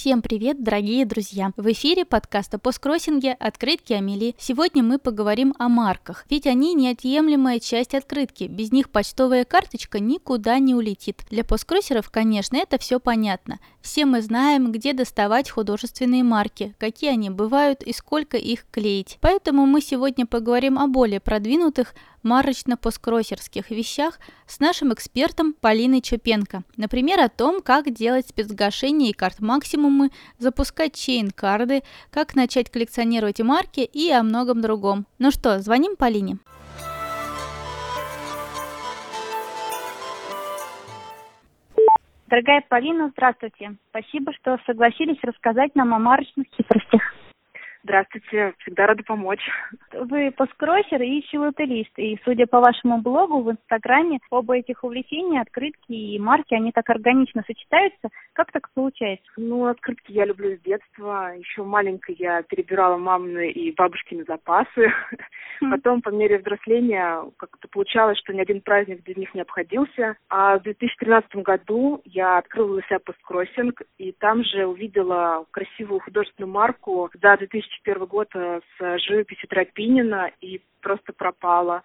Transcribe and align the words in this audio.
Всем 0.00 0.22
привет, 0.22 0.62
дорогие 0.62 1.04
друзья! 1.04 1.52
В 1.58 1.72
эфире 1.72 2.06
подкаста 2.06 2.58
«Посткроссинге. 2.58 3.34
Открытки 3.34 3.92
Амели». 3.92 4.34
Сегодня 4.38 4.82
мы 4.82 4.98
поговорим 4.98 5.54
о 5.58 5.68
марках, 5.68 6.24
ведь 6.30 6.46
они 6.46 6.72
неотъемлемая 6.72 7.60
часть 7.60 7.94
открытки. 7.94 8.44
Без 8.44 8.72
них 8.72 8.88
почтовая 8.88 9.44
карточка 9.44 10.00
никуда 10.00 10.58
не 10.58 10.74
улетит. 10.74 11.26
Для 11.28 11.44
посткроссеров, 11.44 12.08
конечно, 12.08 12.56
это 12.56 12.78
все 12.78 12.98
понятно. 12.98 13.60
Все 13.82 14.06
мы 14.06 14.22
знаем, 14.22 14.72
где 14.72 14.94
доставать 14.94 15.50
художественные 15.50 16.24
марки, 16.24 16.74
какие 16.78 17.10
они 17.10 17.28
бывают 17.28 17.82
и 17.82 17.92
сколько 17.92 18.38
их 18.38 18.64
клеить. 18.70 19.18
Поэтому 19.20 19.66
мы 19.66 19.82
сегодня 19.82 20.24
поговорим 20.24 20.78
о 20.78 20.86
более 20.86 21.20
продвинутых 21.20 21.94
марочно-посткроссерских 22.22 23.70
вещах 23.70 24.18
с 24.46 24.60
нашим 24.60 24.92
экспертом 24.92 25.52
Полиной 25.52 26.00
Чупенко. 26.02 26.62
Например, 26.76 27.20
о 27.20 27.28
том, 27.28 27.62
как 27.62 27.90
делать 27.90 28.28
спецгашения 28.28 29.10
и 29.10 29.14
карт-максимумы, 29.14 30.10
запускать 30.38 30.94
чейн-карды, 30.94 31.82
как 32.10 32.34
начать 32.34 32.70
коллекционировать 32.70 33.40
марки 33.40 33.80
и 33.80 34.10
о 34.10 34.22
многом 34.22 34.60
другом. 34.60 35.06
Ну 35.18 35.30
что, 35.30 35.60
звоним 35.60 35.96
Полине? 35.96 36.38
Дорогая 42.30 42.62
Полина, 42.68 43.10
здравствуйте. 43.10 43.76
Спасибо, 43.88 44.32
что 44.34 44.56
согласились 44.64 45.18
рассказать 45.22 45.74
нам 45.74 45.92
о 45.92 45.98
марочных 45.98 46.46
хитростях. 46.56 47.02
Здравствуйте, 47.82 48.52
всегда 48.58 48.86
рада 48.86 49.02
помочь. 49.02 49.40
Вы 49.92 50.30
посткроссер 50.32 51.00
и 51.00 51.22
филателист, 51.22 51.98
и 51.98 52.20
судя 52.24 52.46
по 52.46 52.60
вашему 52.60 52.98
блогу 52.98 53.40
в 53.40 53.50
Инстаграме, 53.50 54.18
оба 54.30 54.58
этих 54.58 54.84
увлечения, 54.84 55.40
открытки 55.40 55.92
и 55.92 56.18
марки, 56.18 56.52
они 56.52 56.72
так 56.72 56.90
органично 56.90 57.42
сочетаются. 57.46 58.10
Как 58.34 58.52
так 58.52 58.68
получается? 58.74 59.26
Ну, 59.38 59.66
открытки 59.66 60.12
я 60.12 60.26
люблю 60.26 60.56
с 60.56 60.60
детства. 60.60 61.32
Еще 61.38 61.62
маленькой 61.62 62.16
я 62.18 62.42
перебирала 62.42 62.98
мамины 62.98 63.50
и 63.50 63.72
бабушкины 63.74 64.24
запасы. 64.24 64.92
Хм. 65.62 65.70
Потом, 65.70 66.02
по 66.02 66.10
мере 66.10 66.38
взросления, 66.38 67.22
как-то 67.38 67.66
получалось, 67.68 68.18
что 68.18 68.34
ни 68.34 68.40
один 68.40 68.60
праздник 68.60 69.02
без 69.02 69.16
них 69.16 69.34
не 69.34 69.40
обходился. 69.40 70.16
А 70.28 70.58
в 70.58 70.62
2013 70.62 71.36
году 71.36 72.02
я 72.04 72.38
открыла 72.38 72.74
для 72.74 72.82
себя 72.82 72.98
посткроссинг, 72.98 73.82
и 73.96 74.12
там 74.12 74.44
же 74.44 74.66
увидела 74.66 75.46
красивую 75.50 76.00
художественную 76.00 76.52
марку 76.52 77.10
за 77.14 77.36
2000 77.38 77.69
2001 77.84 78.06
год 78.06 78.28
э, 78.34 78.60
с 78.78 78.98
живописью 79.06 79.48
Тропинина 79.48 80.30
и 80.40 80.60
просто 80.80 81.12
пропала. 81.12 81.82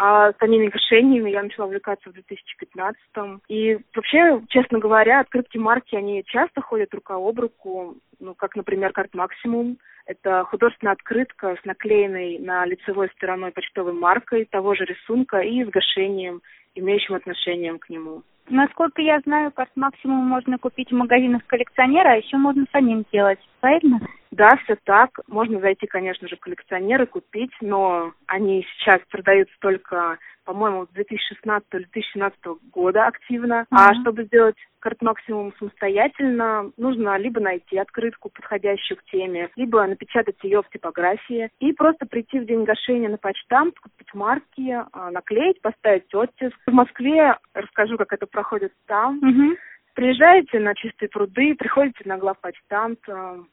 А 0.00 0.32
самими 0.38 0.66
решениями 0.66 1.30
я 1.30 1.42
начала 1.42 1.66
увлекаться 1.66 2.10
в 2.10 2.12
2015 2.12 3.00
-м. 3.16 3.40
И 3.48 3.78
вообще, 3.94 4.40
честно 4.48 4.78
говоря, 4.78 5.20
открытки 5.20 5.58
марки, 5.58 5.96
они 5.96 6.22
часто 6.24 6.60
ходят 6.60 6.94
рука 6.94 7.16
об 7.16 7.40
руку. 7.40 7.96
Ну, 8.20 8.34
как, 8.34 8.54
например, 8.54 8.92
карт 8.92 9.12
Максимум. 9.14 9.78
Это 10.06 10.44
художественная 10.44 10.92
открытка 10.92 11.56
с 11.60 11.64
наклеенной 11.64 12.38
на 12.38 12.64
лицевой 12.64 13.08
стороной 13.16 13.50
почтовой 13.50 13.92
маркой 13.92 14.44
того 14.44 14.74
же 14.74 14.84
рисунка 14.84 15.40
и 15.40 15.64
с 15.64 15.68
гашением, 15.68 16.42
имеющим 16.76 17.14
отношением 17.14 17.80
к 17.80 17.88
нему. 17.90 18.22
Насколько 18.48 19.02
я 19.02 19.18
знаю, 19.20 19.50
карт 19.50 19.70
максимум 19.74 20.24
можно 20.24 20.58
купить 20.58 20.92
в 20.92 20.94
магазинах 20.94 21.44
коллекционера, 21.46 22.12
а 22.12 22.16
еще 22.16 22.36
можно 22.36 22.64
самим 22.70 23.04
делать, 23.12 23.40
правильно? 23.66 24.00
Да, 24.30 24.56
все 24.64 24.76
так. 24.84 25.10
Можно 25.28 25.60
зайти, 25.60 25.86
конечно 25.86 26.28
же, 26.28 26.36
в 26.36 26.40
коллекционеры, 26.40 27.06
купить, 27.06 27.52
но 27.60 28.12
они 28.26 28.66
сейчас 28.76 29.00
продаются 29.10 29.54
только, 29.60 30.18
по-моему, 30.44 30.86
с 30.86 30.88
2016 30.90 31.66
или 31.72 31.84
2017 31.92 32.38
года 32.70 33.06
активно. 33.06 33.62
Uh-huh. 33.62 33.66
А 33.70 33.94
чтобы 33.94 34.24
сделать 34.24 34.56
карт 34.80 35.00
максимум 35.00 35.52
самостоятельно, 35.58 36.70
нужно 36.76 37.16
либо 37.16 37.40
найти 37.40 37.78
открытку, 37.78 38.28
подходящую 38.28 38.98
к 38.98 39.04
теме, 39.04 39.48
либо 39.56 39.84
напечатать 39.86 40.36
ее 40.42 40.62
в 40.62 40.68
типографии 40.68 41.48
и 41.58 41.72
просто 41.72 42.06
прийти 42.06 42.38
в 42.38 42.46
день 42.46 42.64
гашения 42.64 43.08
на 43.08 43.18
почтамт, 43.18 43.78
купить 43.80 44.14
марки, 44.14 44.84
а, 44.92 45.10
наклеить, 45.10 45.60
поставить 45.62 46.14
оттиск. 46.14 46.56
В 46.66 46.72
Москве 46.72 47.36
расскажу, 47.54 47.96
как 47.96 48.12
это 48.12 48.26
проходит 48.26 48.72
там. 48.86 49.20
Uh-huh 49.24 49.56
Приезжаете 49.96 50.60
на 50.60 50.74
чистые 50.74 51.08
пруды, 51.08 51.54
приходите 51.54 52.02
на 52.04 52.18
главпочтамт, 52.18 53.00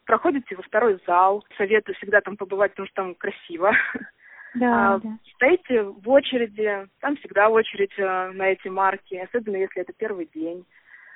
проходите 0.06 0.58
во 0.58 0.62
второй 0.64 1.00
зал. 1.08 1.46
Советую 1.58 1.96
всегда 1.96 2.20
там 2.20 2.36
побывать, 2.36 2.72
потому 2.72 2.88
что 2.88 2.96
там 2.96 3.16
красиво. 3.16 3.72
Да, 4.56 4.96
а, 4.96 5.00
да. 5.00 5.10
Стоите 5.34 5.82
в 5.82 6.08
очереди, 6.10 6.86
там 7.00 7.16
всегда 7.16 7.50
очередь 7.50 7.98
э, 7.98 8.32
на 8.34 8.50
эти 8.50 8.68
марки, 8.68 9.16
особенно 9.16 9.56
если 9.56 9.82
это 9.82 9.94
первый 9.94 10.30
день. 10.36 10.64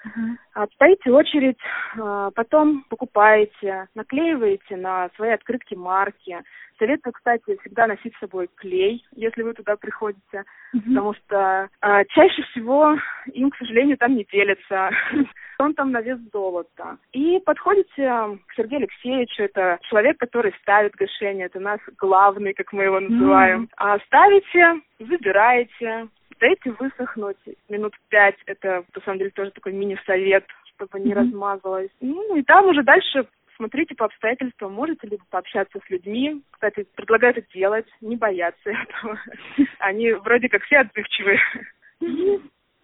Uh-huh. 0.06 0.68
Стоите 0.76 1.12
очередь, 1.12 1.60
э, 1.96 2.32
потом 2.36 2.84
покупаете, 2.90 3.88
наклеиваете 3.96 4.76
на 4.78 5.10
свои 5.16 5.32
открытки 5.32 5.76
марки. 5.76 6.38
Советую, 6.78 7.14
кстати, 7.14 7.58
всегда 7.62 7.88
носить 7.88 8.14
с 8.16 8.20
собой 8.20 8.50
клей, 8.56 9.04
если 9.16 9.42
вы 9.42 9.54
туда 9.54 9.76
приходите, 9.76 10.44
uh-huh. 10.74 10.82
потому 10.88 11.14
что 11.16 11.70
э, 11.82 12.06
чаще 12.10 12.44
всего 12.44 12.98
им, 13.34 13.50
к 13.50 13.58
сожалению, 13.58 13.98
там 13.98 14.16
не 14.16 14.26
делится. 14.26 14.92
Он 15.60 15.74
там 15.74 15.92
на 15.92 16.02
вес 16.02 16.20
золота. 16.32 16.98
И 17.14 17.40
подходите 17.44 17.90
к 17.96 18.54
Сергею 18.56 18.82
Алексеевичу, 18.82 19.44
это 19.44 19.80
человек, 19.90 20.18
который 20.18 20.54
ставит 20.62 20.94
гашение, 20.94 21.48
это 21.48 21.60
наш 21.60 21.80
главный, 21.98 22.54
как 22.54 22.72
мы 22.74 22.84
его 22.84 23.00
называем. 23.00 23.68
А 23.78 23.98
ставите, 24.00 24.82
забираете, 25.00 26.10
дайте 26.40 26.72
высохнуть 26.72 27.38
минут 27.70 27.94
пять. 28.10 28.38
Это, 28.46 28.84
на 28.96 29.02
самом 29.02 29.20
деле, 29.20 29.32
тоже 29.32 29.52
такой 29.52 29.74
мини-совет, 29.74 30.46
чтобы 30.76 31.00
не 31.00 31.12
mm-hmm. 31.12 31.16
размазалось. 31.16 31.92
Ну, 32.02 32.36
и 32.36 32.44
там 32.44 32.68
уже 32.68 32.84
дальше 32.84 33.28
смотрите 33.58 33.96
по 33.96 34.06
обстоятельствам, 34.06 34.74
можете 34.74 35.08
либо 35.08 35.24
пообщаться 35.30 35.80
с 35.86 35.90
людьми. 35.90 36.42
Кстати, 36.52 36.86
предлагаю 36.96 37.36
это 37.36 37.46
делать, 37.54 37.88
не 38.02 38.16
бояться 38.16 38.70
этого. 38.70 39.20
Они 39.80 40.12
вроде 40.14 40.48
как 40.50 40.64
все 40.64 40.80
отзывчивые. 40.80 41.40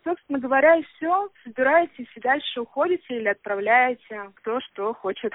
Собственно 0.03 0.40
говоря, 0.40 0.75
и 0.75 0.84
все. 0.84 1.30
Собираетесь 1.44 2.08
и 2.16 2.19
дальше 2.19 2.62
уходите 2.62 3.18
или 3.18 3.28
отправляете, 3.28 4.31
кто 4.36 4.59
что 4.62 4.94
хочет. 4.94 5.31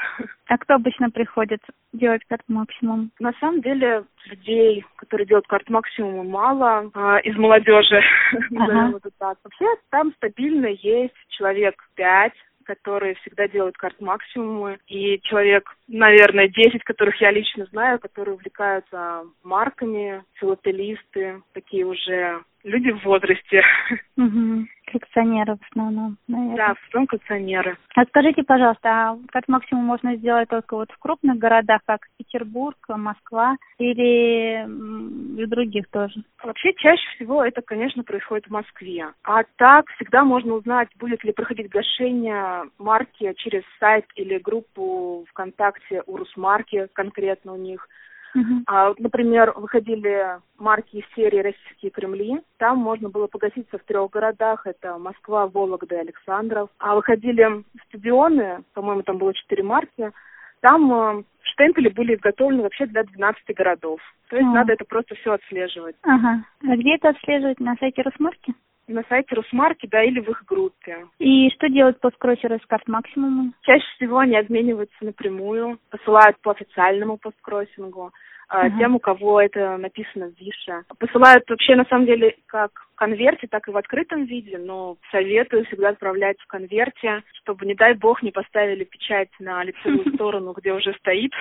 А 0.46 0.58
кто 0.58 0.74
обычно 0.74 1.10
приходит 1.10 1.60
делать 1.92 2.22
карт 2.28 2.42
максимум? 2.48 3.10
На 3.18 3.32
самом 3.40 3.62
деле, 3.62 4.04
людей, 4.26 4.84
которые 4.96 5.26
делают 5.26 5.46
карт 5.46 5.68
максимум, 5.70 6.28
мало 6.28 6.90
а, 6.94 7.18
из 7.18 7.36
молодежи, 7.36 8.02
назовем 8.50 8.96
это 8.96 9.10
так. 9.18 9.38
Вообще, 9.44 9.66
там 9.90 10.12
стабильно 10.14 10.66
есть 10.66 11.14
человек 11.28 11.82
пять, 11.94 12.34
которые 12.68 13.14
всегда 13.14 13.48
делают 13.48 13.78
карт 13.78 13.98
максимумы, 13.98 14.78
и 14.86 15.18
человек, 15.22 15.74
наверное, 15.88 16.48
10, 16.48 16.84
которых 16.84 17.18
я 17.18 17.30
лично 17.30 17.64
знаю, 17.66 17.98
которые 17.98 18.34
увлекаются 18.34 19.24
марками, 19.42 20.22
филателисты, 20.34 21.42
такие 21.54 21.86
уже 21.86 22.42
люди 22.68 22.90
в 22.90 23.04
возрасте. 23.04 23.62
Угу. 24.16 24.66
Коллекционеры 24.86 25.56
в 25.56 25.70
основном, 25.70 26.16
наверное. 26.26 26.56
Да, 26.56 26.74
в 26.74 26.88
основном 26.88 27.06
коллекционеры. 27.06 27.76
А 27.94 28.04
скажите, 28.06 28.42
пожалуйста, 28.42 28.88
а 28.88 29.18
как 29.28 29.46
максимум 29.46 29.84
можно 29.84 30.16
сделать 30.16 30.48
только 30.48 30.74
вот 30.74 30.90
в 30.90 30.98
крупных 30.98 31.38
городах, 31.38 31.82
как 31.86 32.00
Петербург, 32.16 32.76
Москва, 32.88 33.56
или 33.78 34.64
в 34.66 35.46
других 35.46 35.88
тоже? 35.90 36.24
Вообще, 36.42 36.72
чаще 36.74 37.06
всего 37.14 37.44
это, 37.44 37.62
конечно, 37.62 38.02
происходит 38.02 38.46
в 38.46 38.50
Москве. 38.50 39.06
А 39.22 39.42
так 39.56 39.88
всегда 39.90 40.24
можно 40.24 40.54
узнать, 40.54 40.88
будет 40.98 41.22
ли 41.22 41.32
проходить 41.32 41.68
гашение 41.68 42.64
марки 42.78 43.32
через 43.36 43.62
сайт 43.78 44.04
или 44.16 44.38
группу 44.38 45.26
ВКонтакте 45.30 46.02
Урусмарки 46.06 46.88
конкретно 46.92 47.52
у 47.52 47.56
них– 47.56 47.88
Uh-huh. 48.36 48.62
А, 48.66 48.94
например, 48.98 49.52
выходили 49.56 50.38
марки 50.58 50.96
из 50.96 51.14
серии 51.14 51.40
«Российские 51.40 51.90
Кремли». 51.90 52.42
Там 52.58 52.78
можно 52.78 53.08
было 53.08 53.26
погаситься 53.26 53.78
в 53.78 53.84
трех 53.84 54.10
городах. 54.10 54.66
Это 54.66 54.98
Москва, 54.98 55.46
Вологда 55.46 55.96
и 55.96 56.00
Александров. 56.00 56.68
А 56.78 56.94
выходили 56.94 57.64
стадионы, 57.88 58.64
по-моему, 58.74 59.02
там 59.02 59.18
было 59.18 59.34
четыре 59.34 59.62
марки. 59.62 60.12
Там 60.60 60.92
э, 60.92 61.22
штемпели 61.42 61.88
были 61.88 62.16
изготовлены 62.16 62.64
вообще 62.64 62.86
для 62.86 63.04
12 63.04 63.42
городов. 63.56 64.00
То 64.28 64.36
есть 64.36 64.48
uh-huh. 64.48 64.54
надо 64.54 64.72
это 64.72 64.84
просто 64.84 65.14
все 65.16 65.32
отслеживать. 65.32 65.96
Ага. 66.02 66.44
А 66.62 66.76
где 66.76 66.96
это 66.96 67.10
отслеживать? 67.10 67.60
На 67.60 67.76
сайте 67.76 68.02
Росмарки? 68.02 68.54
На 68.92 69.04
сайте 69.08 69.34
Русмарки, 69.34 69.86
да, 69.86 70.02
или 70.02 70.20
в 70.20 70.28
их 70.28 70.44
группе. 70.46 71.06
И 71.18 71.50
что 71.50 71.68
делают 71.68 72.00
посткроссеры 72.00 72.58
с 72.62 72.66
карт 72.66 72.86
максимума? 72.88 73.52
Чаще 73.62 73.86
всего 73.96 74.18
они 74.18 74.36
обмениваются 74.36 74.96
напрямую, 75.00 75.78
посылают 75.90 76.40
по 76.40 76.52
официальному 76.52 77.18
посткроссингу. 77.18 78.12
Uh-huh. 78.50 78.78
Тем, 78.78 78.94
у 78.94 78.98
кого 78.98 79.42
это 79.42 79.76
написано 79.76 80.30
в 80.30 80.40
Више. 80.40 80.82
Посылают 80.98 81.44
вообще, 81.50 81.76
на 81.76 81.84
самом 81.84 82.06
деле, 82.06 82.34
как 82.46 82.70
в 82.94 82.94
конверте, 82.94 83.46
так 83.46 83.68
и 83.68 83.70
в 83.70 83.76
открытом 83.76 84.24
виде, 84.24 84.56
но 84.56 84.96
советую 85.10 85.66
всегда 85.66 85.90
отправлять 85.90 86.40
в 86.40 86.46
конверте, 86.46 87.22
чтобы, 87.42 87.66
не 87.66 87.74
дай 87.74 87.92
бог, 87.92 88.22
не 88.22 88.30
поставили 88.30 88.84
печать 88.84 89.28
на 89.38 89.62
лицевую 89.64 90.10
сторону, 90.14 90.54
где 90.56 90.72
уже 90.72 90.94
стоит 90.94 91.32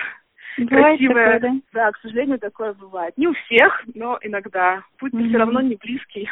Бывает 0.58 0.98
красивая. 0.98 1.40
Такое, 1.40 1.52
да? 1.52 1.60
да, 1.72 1.92
к 1.92 1.98
сожалению, 1.98 2.38
такое 2.38 2.72
бывает. 2.74 3.16
Не 3.16 3.28
у 3.28 3.32
всех, 3.32 3.84
но 3.94 4.18
иногда. 4.22 4.82
Путь 4.98 5.12
mm-hmm. 5.12 5.28
все 5.28 5.38
равно 5.38 5.60
не 5.60 5.76
близкий. 5.76 6.28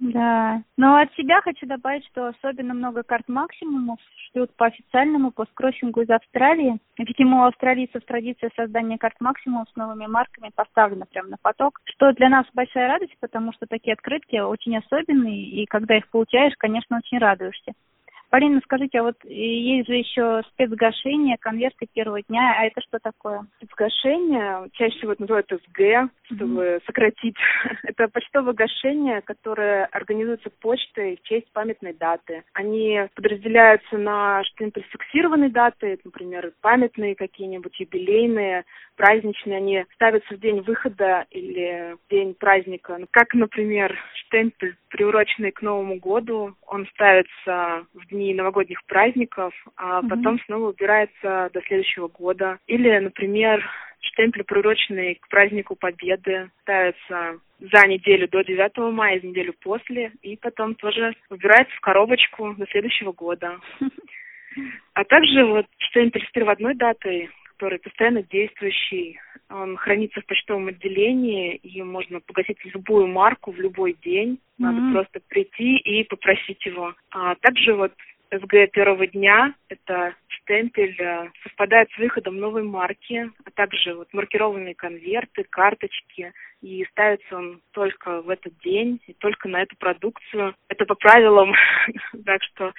Да. 0.00 0.62
Но 0.78 0.96
от 0.96 1.12
себя 1.12 1.42
хочу 1.42 1.66
добавить, 1.66 2.06
что 2.06 2.28
особенно 2.28 2.72
много 2.72 3.02
карт 3.02 3.28
максимумов 3.28 3.98
ждут 4.28 4.54
по 4.56 4.66
официальному 4.66 5.30
посткроссингу 5.30 6.00
из 6.00 6.10
Австралии. 6.10 6.78
Видимо, 6.96 7.44
у 7.44 7.48
австралийцев 7.48 8.02
традиция 8.06 8.50
создания 8.56 8.96
карт 8.96 9.16
максимумов 9.20 9.68
с 9.68 9.76
новыми 9.76 10.06
марками 10.06 10.50
поставлена 10.54 11.04
прямо 11.04 11.28
на 11.28 11.36
поток, 11.42 11.80
что 11.84 12.12
для 12.14 12.30
нас 12.30 12.46
большая 12.54 12.88
радость, 12.88 13.14
потому 13.20 13.52
что 13.52 13.66
такие 13.66 13.92
открытки 13.92 14.36
очень 14.36 14.78
особенные, 14.78 15.42
и 15.42 15.66
когда 15.66 15.98
их 15.98 16.08
получаешь, 16.08 16.54
конечно, 16.56 16.96
очень 16.96 17.18
радуешься. 17.18 17.72
Полина, 18.30 18.60
скажите, 18.62 19.00
а 19.00 19.02
вот 19.02 19.16
есть 19.24 19.88
же 19.88 19.96
еще 19.96 20.42
спецгашение, 20.52 21.36
конверты 21.38 21.88
первого 21.92 22.22
дня, 22.22 22.54
а 22.56 22.64
это 22.64 22.80
что 22.80 23.00
такое? 23.00 23.44
Спецгашение, 23.56 24.68
чаще 24.74 24.96
всего 24.98 25.12
это 25.12 25.22
называют 25.22 25.48
СГ, 25.50 26.12
чтобы 26.26 26.62
mm-hmm. 26.62 26.82
сократить. 26.86 27.36
это 27.82 28.06
почтовое 28.06 28.52
гашение, 28.52 29.20
которое 29.22 29.86
организуется 29.86 30.48
почтой 30.60 31.16
в 31.16 31.26
честь 31.26 31.50
памятной 31.52 31.92
даты. 31.92 32.44
Они 32.52 33.00
подразделяются 33.16 33.98
на 33.98 34.44
что-нибудь 34.44 34.84
фиксированные 34.92 35.50
даты, 35.50 35.98
например, 36.04 36.52
памятные 36.60 37.16
какие-нибудь, 37.16 37.80
юбилейные, 37.80 38.64
праздничные. 38.94 39.56
Они 39.56 39.84
ставятся 39.94 40.34
в 40.34 40.38
день 40.38 40.60
выхода 40.60 41.26
или 41.32 41.96
в 42.06 42.10
день 42.10 42.34
праздника. 42.34 42.96
Как, 43.10 43.34
например, 43.34 43.98
штемпель, 44.14 44.76
приуроченный 44.88 45.50
к 45.50 45.62
Новому 45.62 45.96
году, 45.96 46.54
он 46.68 46.86
ставится 46.94 47.86
в 47.92 48.06
день 48.06 48.19
дни 48.20 48.34
новогодних 48.34 48.84
праздников, 48.84 49.54
а 49.76 50.02
потом 50.02 50.36
mm-hmm. 50.36 50.44
снова 50.46 50.68
убирается 50.68 51.50
до 51.54 51.62
следующего 51.62 52.08
года. 52.08 52.58
Или, 52.66 52.98
например, 52.98 53.64
штемпель, 54.00 54.44
приуроченный 54.44 55.14
к 55.14 55.28
празднику 55.28 55.74
Победы, 55.74 56.50
ставится 56.62 57.38
за 57.58 57.86
неделю 57.86 58.28
до 58.28 58.42
9 58.42 58.92
мая, 58.92 59.20
за 59.20 59.26
неделю 59.26 59.54
после, 59.62 60.12
и 60.22 60.36
потом 60.36 60.74
тоже 60.74 61.14
убирается 61.30 61.74
в 61.76 61.80
коробочку 61.80 62.54
до 62.56 62.66
следующего 62.66 63.12
года. 63.12 63.58
А 64.94 65.04
также 65.04 65.44
вот 65.44 65.64
штемпель 65.78 66.26
с 66.26 66.30
переводной 66.32 66.74
датой, 66.74 67.30
который 67.54 67.78
постоянно 67.78 68.24
действующий, 68.24 69.20
он 69.48 69.76
хранится 69.76 70.20
в 70.20 70.26
почтовом 70.26 70.68
отделении, 70.68 71.54
и 71.56 71.80
можно 71.82 72.20
погасить 72.20 72.58
любую 72.64 73.06
марку 73.06 73.52
в 73.52 73.60
любой 73.60 73.96
день. 74.02 74.40
Надо 74.58 74.80
mm-hmm. 74.80 74.92
просто 74.92 75.20
прийти 75.28 75.76
и 75.76 76.02
попросить 76.04 76.66
его. 76.66 76.94
А 77.10 77.34
также 77.36 77.74
вот 77.74 77.92
СГ 78.32 78.70
первого 78.72 79.06
дня, 79.06 79.54
это 79.68 80.14
штемпель, 80.28 80.94
э, 81.00 81.30
совпадает 81.42 81.90
с 81.90 81.98
выходом 81.98 82.36
новой 82.36 82.62
марки, 82.62 83.30
а 83.44 83.50
также 83.50 83.94
вот 83.94 84.12
маркированные 84.12 84.74
конверты, 84.74 85.44
карточки, 85.44 86.32
и 86.62 86.84
ставится 86.90 87.36
он 87.36 87.60
только 87.72 88.22
в 88.22 88.28
этот 88.28 88.56
день 88.60 89.00
и 89.06 89.14
только 89.14 89.48
на 89.48 89.62
эту 89.62 89.76
продукцию. 89.76 90.54
Это 90.68 90.84
по 90.84 90.94
правилам, 90.94 91.54
так 92.24 92.42
что 92.44 92.72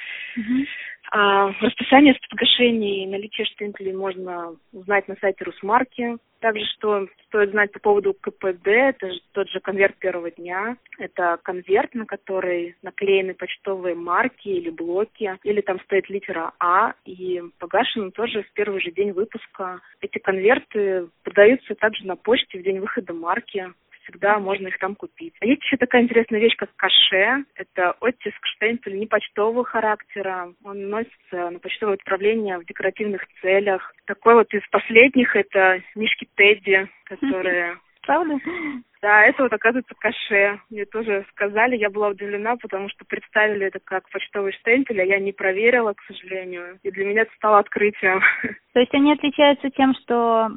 а, 1.14 1.52
расписание 1.60 2.14
спецгашений 2.14 3.04
и 3.04 3.08
наличие 3.08 3.46
штемпелей 3.46 3.92
можно 3.92 4.56
узнать 4.72 5.10
на 5.10 5.16
сайте 5.20 5.44
Русмарки. 5.44 6.18
Также, 6.40 6.64
что 6.78 7.06
стоит 7.28 7.52
знать 7.52 7.72
по 7.74 7.80
поводу 7.80 8.14
КПД, 8.14 8.68
это 8.68 9.12
тот 9.34 9.50
же 9.50 9.60
конверт 9.60 9.98
первого 9.98 10.32
дня. 10.32 10.78
Это 10.98 11.38
конверт, 11.44 11.94
на 11.94 12.06
который 12.06 12.78
наклеены 12.82 13.34
почтовые 13.34 13.94
марки 13.94 14.48
или 14.48 14.70
блоки, 14.70 15.38
или 15.44 15.60
там 15.60 15.82
стоит 15.82 16.10
литера 16.10 16.54
А, 16.60 16.94
и 17.04 17.44
погашен 17.60 18.04
он 18.04 18.12
тоже 18.12 18.44
в 18.44 18.54
первый 18.54 18.82
же 18.82 18.92
день 18.92 19.12
выпуска. 19.12 19.82
Эти 20.00 20.18
конверты 20.18 21.10
продаются 21.24 21.76
также 21.76 22.08
на 22.08 22.16
почте 22.16 22.58
в 22.58 22.64
день 22.64 22.80
выхода 22.80 23.14
марки 23.14 23.70
всегда 24.04 24.40
можно 24.40 24.68
их 24.68 24.78
там 24.80 24.96
купить. 24.96 25.34
А 25.40 25.46
есть 25.46 25.64
еще 25.64 25.78
такая 25.78 26.04
интересная 26.04 26.40
вещь, 26.40 26.56
как 26.56 26.76
каше. 26.76 27.46
Это 27.56 27.92
оттиск 28.00 28.46
штемпель 28.56 28.98
не 28.98 29.08
почтового 29.08 29.64
характера. 29.64 30.54
Он 30.64 30.90
носится 30.90 31.50
на 31.50 31.60
почтовое 31.60 31.96
отправление 31.96 32.60
в 32.60 32.66
декоративных 32.66 33.22
целях. 33.42 33.94
Такой 34.06 34.36
вот 34.36 34.54
из 34.54 34.68
последних 34.70 35.36
это 35.36 35.82
мишки 35.96 36.28
Тедди, 36.36 36.88
которые 37.06 37.78
Правда? 38.04 38.40
Да, 39.02 39.24
это 39.26 39.44
вот 39.44 39.54
оказывается 39.54 39.96
каше. 39.98 40.60
Мне 40.70 40.86
тоже 40.86 41.26
сказали, 41.32 41.76
я 41.76 41.90
была 41.90 42.10
удивлена, 42.10 42.56
потому 42.58 42.88
что 42.90 43.04
представили 43.06 43.66
это 43.66 43.80
как 43.84 44.08
почтовый 44.10 44.54
штемпель, 44.54 45.02
а 45.02 45.06
я 45.06 45.20
не 45.20 45.32
проверила, 45.32 45.94
к 45.94 46.02
сожалению. 46.04 46.78
И 46.84 46.92
для 46.92 47.06
меня 47.06 47.22
это 47.24 47.32
стало 47.36 47.60
открытием. 47.60 48.22
То 48.74 48.80
есть 48.80 48.94
они 48.94 49.12
отличаются 49.12 49.70
тем, 49.72 49.94
что 49.96 50.50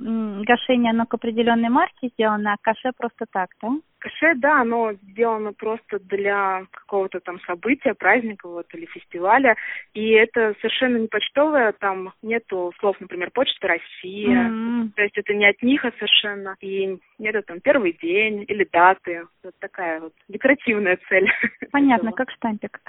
гашение, 0.46 0.90
оно 0.90 1.06
к 1.06 1.14
определенной 1.14 1.70
марке 1.70 2.08
сделано, 2.08 2.52
а 2.52 2.56
каше 2.60 2.92
просто 2.96 3.24
так, 3.32 3.48
да? 3.62 3.70
Каше, 3.98 4.34
да, 4.36 4.60
оно 4.60 4.92
сделано 4.92 5.54
просто 5.54 5.98
для 5.98 6.66
какого-то 6.70 7.20
там 7.20 7.40
события, 7.40 7.94
праздника 7.94 8.46
вот, 8.46 8.66
или 8.74 8.84
фестиваля. 8.84 9.56
И 9.94 10.10
это 10.10 10.54
совершенно 10.60 10.98
не 10.98 11.08
почтовое, 11.08 11.72
там 11.72 12.12
нету 12.20 12.72
слов, 12.78 13.00
например, 13.00 13.30
Почта 13.32 13.68
Россия. 13.68 14.50
Mm-hmm. 14.50 14.90
То 14.94 15.02
есть 15.02 15.16
это 15.16 15.32
не 15.32 15.46
от 15.46 15.62
них, 15.62 15.84
а 15.86 15.92
совершенно. 15.92 16.54
И 16.60 16.98
нету 17.18 17.42
там 17.42 17.60
первый 17.60 17.94
день 17.94 18.33
или 18.42 18.68
даты. 18.72 19.26
Вот 19.42 19.54
такая 19.60 20.00
вот 20.00 20.12
декоративная 20.28 20.98
цель. 21.08 21.30
Понятно, 21.72 22.12
как 22.12 22.30
штампик. 22.32 22.80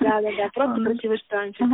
Да, 0.00 0.20
да, 0.20 0.30
да, 0.36 0.48
просто 0.54 0.84
красивый 0.84 1.18
штампик. 1.18 1.66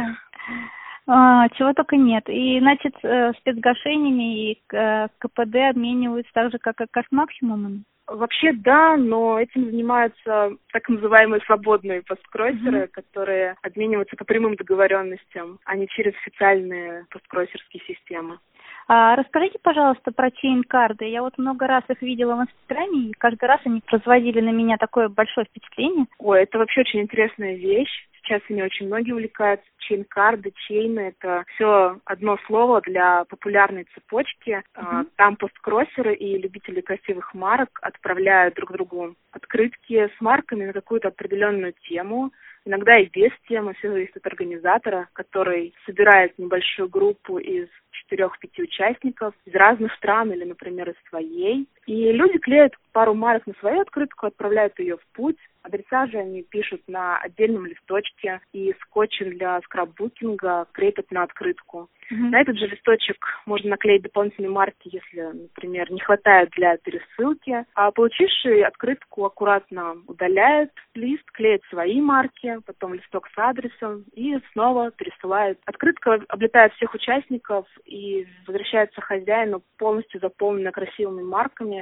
А, 1.07 1.49
чего 1.51 1.73
только 1.75 1.97
нет. 1.97 2.25
И, 2.29 2.59
значит, 2.61 2.95
э, 3.03 3.33
спецгашениями 3.39 4.53
и 4.53 4.63
э, 4.73 5.09
КПД 5.19 5.57
обмениваются 5.71 6.33
так 6.33 6.51
же, 6.51 6.59
как 6.59 6.81
и 6.81 6.87
кэш-максимумами? 6.87 7.85
Вообще 8.07 8.53
да, 8.53 8.97
но 8.97 9.41
этим 9.41 9.65
занимаются 9.65 10.57
так 10.73 10.89
называемые 10.89 11.41
свободные 11.43 12.03
посткроссеры, 12.03 12.85
mm-hmm. 12.85 12.89
которые 12.89 13.57
обмениваются 13.63 14.17
по 14.17 14.25
прямым 14.25 14.57
договоренностям, 14.57 15.59
а 15.65 15.75
не 15.77 15.89
через 15.89 16.15
официальные 16.17 17.07
посткроссерские 17.11 17.83
системы. 17.87 18.39
А 18.87 19.17
расскажите, 19.17 19.59
пожалуйста, 19.63 20.13
про 20.13 20.31
чейн-карды. 20.31 21.07
Я 21.07 21.23
вот 21.23 21.39
много 21.39 21.67
раз 21.67 21.85
их 21.89 22.03
видела 22.03 22.37
в 22.37 22.43
Инстаграме, 22.43 23.11
и 23.11 23.13
каждый 23.13 23.47
раз 23.47 23.61
они 23.65 23.81
производили 23.81 24.41
на 24.41 24.51
меня 24.51 24.77
такое 24.77 25.09
большое 25.09 25.47
впечатление. 25.47 26.07
Ой, 26.19 26.43
это 26.43 26.59
вообще 26.59 26.83
очень 26.83 27.01
интересная 27.01 27.55
вещь. 27.55 28.09
Сейчас 28.17 28.41
ими 28.49 28.63
очень 28.63 28.87
многие 28.87 29.13
увлекаются. 29.13 29.67
Чейн-карды, 29.81 30.53
чейны– 30.67 31.01
это 31.21 31.45
все 31.55 31.99
одно 32.07 32.39
слово 32.47 32.81
для 32.81 33.25
популярной 33.25 33.87
цепочки. 33.95 34.63
Mm-hmm. 34.75 35.09
Там 35.17 35.37
посткроссеры 35.37 36.15
и 36.15 36.39
любители 36.39 36.81
красивых 36.81 37.35
марок 37.35 37.79
отправляют 37.83 38.55
друг 38.55 38.73
другу 38.73 39.15
открытки 39.31 40.09
с 40.17 40.21
марками 40.21 40.65
на 40.65 40.73
какую-то 40.73 41.09
определенную 41.09 41.75
тему– 41.89 42.33
иногда 42.65 42.99
и 42.99 43.09
без 43.09 43.31
темы, 43.49 43.75
все 43.75 43.91
зависит 43.91 44.17
от 44.17 44.27
организатора, 44.27 45.09
который 45.13 45.75
собирает 45.87 46.39
небольшую 46.39 46.89
группу 46.89 47.39
из 47.39 47.69
четырех-пяти 47.91 48.63
участников 48.63 49.35
из 49.45 49.55
разных 49.55 49.93
стран 49.95 50.33
или, 50.33 50.45
например, 50.45 50.91
из 50.91 51.09
своей. 51.09 51.69
И 51.87 52.13
люди 52.13 52.39
клеят 52.39 52.75
пару 52.93 53.15
марок 53.15 53.47
на 53.47 53.55
свою 53.55 53.81
открытку, 53.81 54.27
отправляют 54.27 54.79
ее 54.79 54.97
в 54.97 55.07
путь. 55.13 55.39
Адреса 55.63 56.07
же 56.07 56.19
они 56.19 56.43
пишут 56.43 56.83
на 56.87 57.19
отдельном 57.19 57.67
листочке 57.67 58.41
и 58.53 58.75
скотчем 58.83 59.31
для 59.31 59.61
скраббукинга 59.63 60.67
крепят 60.73 61.11
на 61.11 61.23
открытку. 61.23 61.89
Mm-hmm. 62.13 62.31
На 62.31 62.41
этот 62.43 62.59
же 62.59 62.67
листочек 62.67 63.17
можно 63.47 63.71
наклеить 63.71 64.03
дополнительные 64.03 64.51
марки, 64.51 64.91
если, 64.93 65.23
например, 65.23 65.91
не 65.91 66.01
хватает 66.01 66.51
для 66.51 66.77
пересылки. 66.77 67.65
А 67.75 67.91
получивший 67.93 68.63
открытку 68.63 69.25
аккуратно 69.25 69.97
удаляет 70.07 70.71
лист, 70.95 71.25
клеит 71.33 71.63
свои 71.71 72.01
марки, 72.01 72.59
потом 72.67 72.95
листок 72.95 73.29
с 73.35 73.39
адресом 73.39 74.05
и 74.13 74.39
снова 74.53 74.91
пересылает. 74.91 75.59
Открытка 75.65 76.21
облетает 76.29 76.75
всех 76.75 76.93
участников 76.95 77.67
и 77.87 78.27
возвращается 78.47 79.01
хозяину 79.01 79.63
полностью 79.79 80.21
заполненная 80.21 80.73
красивыми 80.73 81.23
марками. 81.23 81.74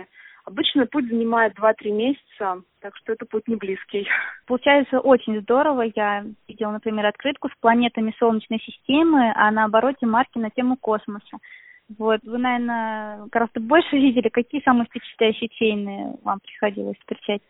Обычно 0.45 0.87
путь 0.87 1.09
занимает 1.09 1.57
2-3 1.57 1.91
месяца, 1.93 2.63
так 2.81 2.97
что 2.97 3.13
это 3.13 3.27
путь 3.27 3.47
не 3.47 3.55
близкий. 3.55 4.09
Получается 4.47 4.99
очень 4.99 5.41
здорово. 5.41 5.83
Я 5.95 6.25
видела, 6.49 6.73
например, 6.73 7.07
открытку 7.07 7.49
с 7.49 7.61
планетами 7.61 8.15
Солнечной 8.19 8.59
системы, 8.59 9.33
а 9.37 9.51
на 9.53 9.65
обороте 9.65 10.05
марки 10.07 10.39
на 10.39 10.51
тему 10.51 10.77
космоса. 10.77 11.39
Вот, 11.97 12.21
вы, 12.25 12.39
наверное, 12.39 13.27
гораздо 13.31 13.61
больше 13.61 13.97
видели. 13.97 14.29
Какие 14.31 14.63
самые 14.63 14.87
впечатляющие 14.87 15.49
чейны 15.49 16.17
вам 16.25 16.41
приходилось 16.41 16.97
встречать? 16.99 17.43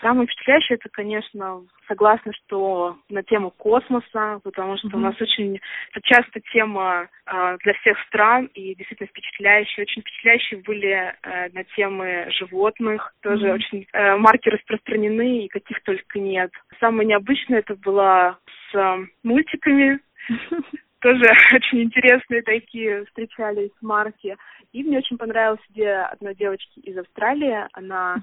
Самое 0.00 0.26
впечатляющее 0.26 0.76
это, 0.76 0.88
конечно, 0.90 1.62
согласна, 1.86 2.32
что 2.32 2.96
на 3.10 3.22
тему 3.22 3.50
космоса, 3.50 4.40
потому 4.42 4.78
что 4.78 4.88
mm-hmm. 4.88 4.96
у 4.96 4.98
нас 4.98 5.20
очень 5.20 5.60
это 5.92 6.00
часто 6.02 6.40
тема 6.52 7.08
э, 7.26 7.56
для 7.62 7.74
всех 7.74 7.98
стран 8.06 8.46
и 8.54 8.74
действительно 8.74 9.08
впечатляющие. 9.08 9.82
Очень 9.82 10.00
впечатляющие 10.02 10.62
были 10.62 10.90
э, 10.90 11.50
на 11.52 11.64
темы 11.76 12.28
животных, 12.30 13.14
тоже 13.22 13.48
mm-hmm. 13.48 13.54
очень 13.54 13.86
э, 13.92 14.16
марки 14.16 14.48
распространены 14.48 15.44
и 15.44 15.48
каких 15.48 15.82
только 15.82 16.18
нет. 16.18 16.50
Самое 16.78 17.06
необычное 17.06 17.58
это 17.58 17.76
было 17.76 18.38
с 18.70 18.74
э, 18.74 19.06
мультиками. 19.22 20.00
Тоже 21.00 21.24
очень 21.54 21.82
интересные 21.82 22.42
такие 22.42 23.04
встречались 23.06 23.70
марки. 23.80 24.36
И 24.72 24.82
мне 24.82 24.98
очень 24.98 25.16
понравилась 25.16 25.60
идея 25.70 26.06
одной 26.06 26.34
девочки 26.34 26.78
из 26.80 26.96
Австралии. 26.96 27.66
Она 27.72 28.16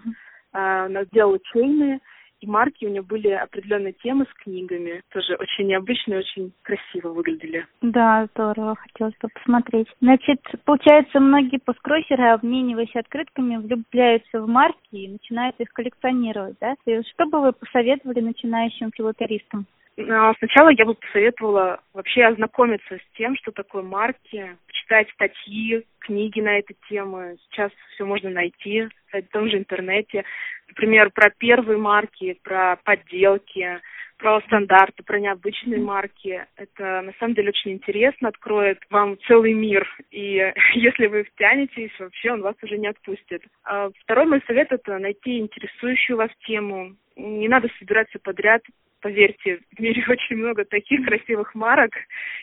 она 0.51 1.04
сделала 1.06 1.39
чейны, 1.51 2.00
и 2.39 2.48
марки 2.48 2.86
у 2.86 2.89
нее 2.89 3.01
были 3.01 3.30
определенные 3.30 3.94
темы 3.94 4.25
с 4.25 4.44
книгами. 4.44 5.01
Тоже 5.12 5.36
очень 5.36 5.68
необычные, 5.68 6.20
очень 6.20 6.51
красиво 6.62 7.10
выглядели. 7.10 7.66
Да, 7.82 8.27
здорово, 8.34 8.75
хотелось 8.75 9.16
бы 9.22 9.30
посмотреть. 9.30 9.88
Значит, 10.01 10.39
получается, 10.66 11.20
многие 11.20 11.58
посткроссеры, 11.58 12.30
обмениваясь 12.30 12.96
открытками, 12.96 13.58
влюбляются 13.58 14.42
в 14.42 14.48
марки 14.48 14.77
и 14.92 15.08
начинают 15.08 15.60
их 15.60 15.70
коллекционировать, 15.70 16.58
да? 16.62 16.75
И 16.86 17.01
что 17.13 17.25
бы 17.25 17.42
вы 17.42 17.54
посоветовали 17.54 18.20
начинающим 18.20 18.92
филателистам? 18.92 19.66
А, 20.00 20.34
сначала 20.36 20.70
я 20.70 20.86
бы 20.86 20.94
посоветовала 20.94 21.80
вообще 21.94 22.24
ознакомиться 22.25 22.98
с 22.98 23.18
тем, 23.18 23.36
что 23.38 23.51
такое 23.51 23.82
марки, 23.82 24.56
почитать 24.68 25.10
статьи, 25.12 25.86
книги 26.00 26.39
на 26.39 26.60
эту 26.60 26.74
тему. 26.88 27.36
Сейчас 27.50 27.72
все 27.94 28.06
можно 28.06 28.30
найти 28.30 28.88
в 29.12 29.22
том 29.32 29.50
же 29.50 29.58
интернете. 29.58 30.24
Например, 30.68 31.10
про 31.10 31.32
первые 31.32 31.80
марки, 31.80 32.38
про 32.44 32.77
подделки, 32.84 33.82
про 34.18 34.42
стандарты, 34.42 35.04
про 35.04 35.20
необычные 35.20 35.80
марки. 35.80 36.46
Это 36.58 37.01
на 37.01 37.13
самом 37.20 37.34
деле 37.34 37.50
очень 37.50 37.72
интересно, 37.74 38.30
откроет 38.30 38.80
вам 38.92 39.18
целый 39.27 39.54
мир. 39.54 39.88
И 40.12 40.54
если 40.75 41.08
вы 41.08 41.24
втянетесь, 41.24 41.92
вообще 42.00 42.34
он 42.34 42.42
вас 42.42 42.56
уже 42.62 42.77
не 42.77 42.88
отпустит. 42.88 43.44
А 43.63 43.89
второй 44.04 44.25
мой 44.25 44.44
совет– 44.46 44.68
это 44.72 45.00
найти 45.00 45.39
интересующую 45.39 46.18
вас 46.18 46.30
тему. 46.46 46.96
Не 47.16 47.48
надо 47.48 47.68
собираться 47.80 48.20
подряд, 48.20 48.62
поверьте, 49.01 49.60
в 49.75 49.80
мире 49.80 50.04
очень 50.10 50.38
много 50.38 50.66
таких 50.66 51.06
красивых 51.06 51.54
марок, 51.56 51.92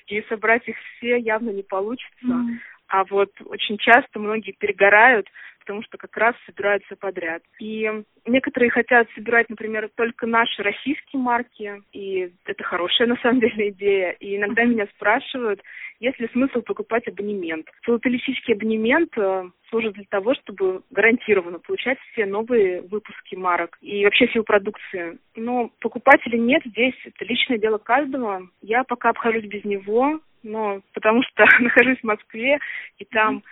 и 0.07 0.23
собрать 0.23 0.67
их 0.69 0.77
все 0.97 1.17
явно 1.17 1.51
не 1.51 1.63
получится. 1.63 2.27
Mm. 2.27 2.59
А 2.95 3.03
вот 3.11 3.33
очень 3.47 3.77
часто 3.77 4.21
многие 4.21 4.53
перегорают, 4.53 5.27
потому 5.59 5.83
что 5.83 5.99
как 5.99 6.17
раз 6.17 6.37
собираются 6.47 6.95
подряд. 6.95 7.43
И 7.59 7.91
некоторые 8.25 8.71
хотят 8.71 9.09
собирать, 9.17 9.51
например, 9.51 9.91
только 9.97 10.29
наши 10.29 10.63
российские 10.63 11.21
марки, 11.21 11.83
и 11.93 12.31
это 12.45 12.63
хорошая 12.63 13.09
на 13.09 13.17
самом 13.17 13.41
деле 13.41 13.71
идея. 13.71 14.13
И 14.21 14.37
иногда 14.37 14.63
меня 14.63 14.87
спрашивают, 14.95 15.61
есть 15.99 16.21
ли 16.21 16.29
смысл 16.29 16.63
покупать 16.63 17.09
абонемент. 17.09 17.67
Филателистический 17.83 18.55
абонемент 18.55 19.11
э, 19.19 19.51
служит 19.71 19.95
для 19.95 20.05
того, 20.09 20.35
чтобы 20.35 20.83
гарантированно 20.93 21.59
получать 21.59 21.99
все 22.13 22.27
новые 22.27 22.83
выпуски 22.83 23.35
марок 23.35 23.77
и 23.81 24.05
вообще 24.05 24.29
всю 24.29 24.45
продукцию. 24.45 25.19
Но 25.35 25.73
покупать 25.81 26.21
или 26.27 26.37
нет, 26.37 26.63
здесь 26.65 26.95
это 27.05 27.25
личное 27.25 27.59
дело 27.59 27.79
каждого. 27.79 28.49
Я 28.63 28.85
пока 28.85 29.11
обхожусь 29.11 29.47
без 29.47 29.65
него, 29.65 30.21
но 30.45 30.81
потому 30.93 31.23
что 31.25 31.45
нахожусь 31.61 31.99
в 31.99 32.05
Москве, 32.05 32.59
и 32.99 33.05
там 33.05 33.43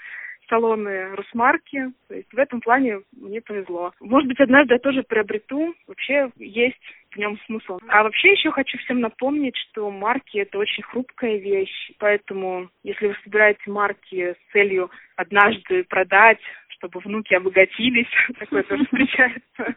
салоны 0.49 1.15
Русмарки. 1.15 1.93
То 2.09 2.15
есть 2.15 2.33
в 2.33 2.39
этом 2.39 2.61
плане 2.61 3.01
мне 3.13 3.41
повезло. 3.41 3.93
Может 4.01 4.29
быть, 4.29 4.39
однажды 4.39 4.75
я 4.75 4.81
тоже 4.81 5.03
приобрету. 5.03 5.75
Вообще 5.87 6.31
есть 6.37 6.77
в 7.13 7.17
нем 7.17 7.39
смысл. 7.47 7.79
А 7.89 8.03
вообще 8.03 8.33
еще 8.33 8.51
хочу 8.51 8.77
всем 8.79 9.01
напомнить, 9.01 9.57
что 9.57 9.91
марки 9.91 10.39
это 10.39 10.59
очень 10.59 10.83
хрупкая 10.83 11.39
вещь. 11.39 11.93
Поэтому, 11.99 12.69
если 12.83 13.09
вы 13.09 13.17
собираете 13.25 13.71
марки 13.71 14.35
с 14.35 14.53
целью 14.53 14.91
однажды 15.17 15.85
продать, 15.85 16.41
чтобы 16.69 17.01
внуки 17.01 17.35
обогатились, 17.35 18.09
такое 18.39 18.63
тоже 18.65 18.85
встречается, 18.91 19.75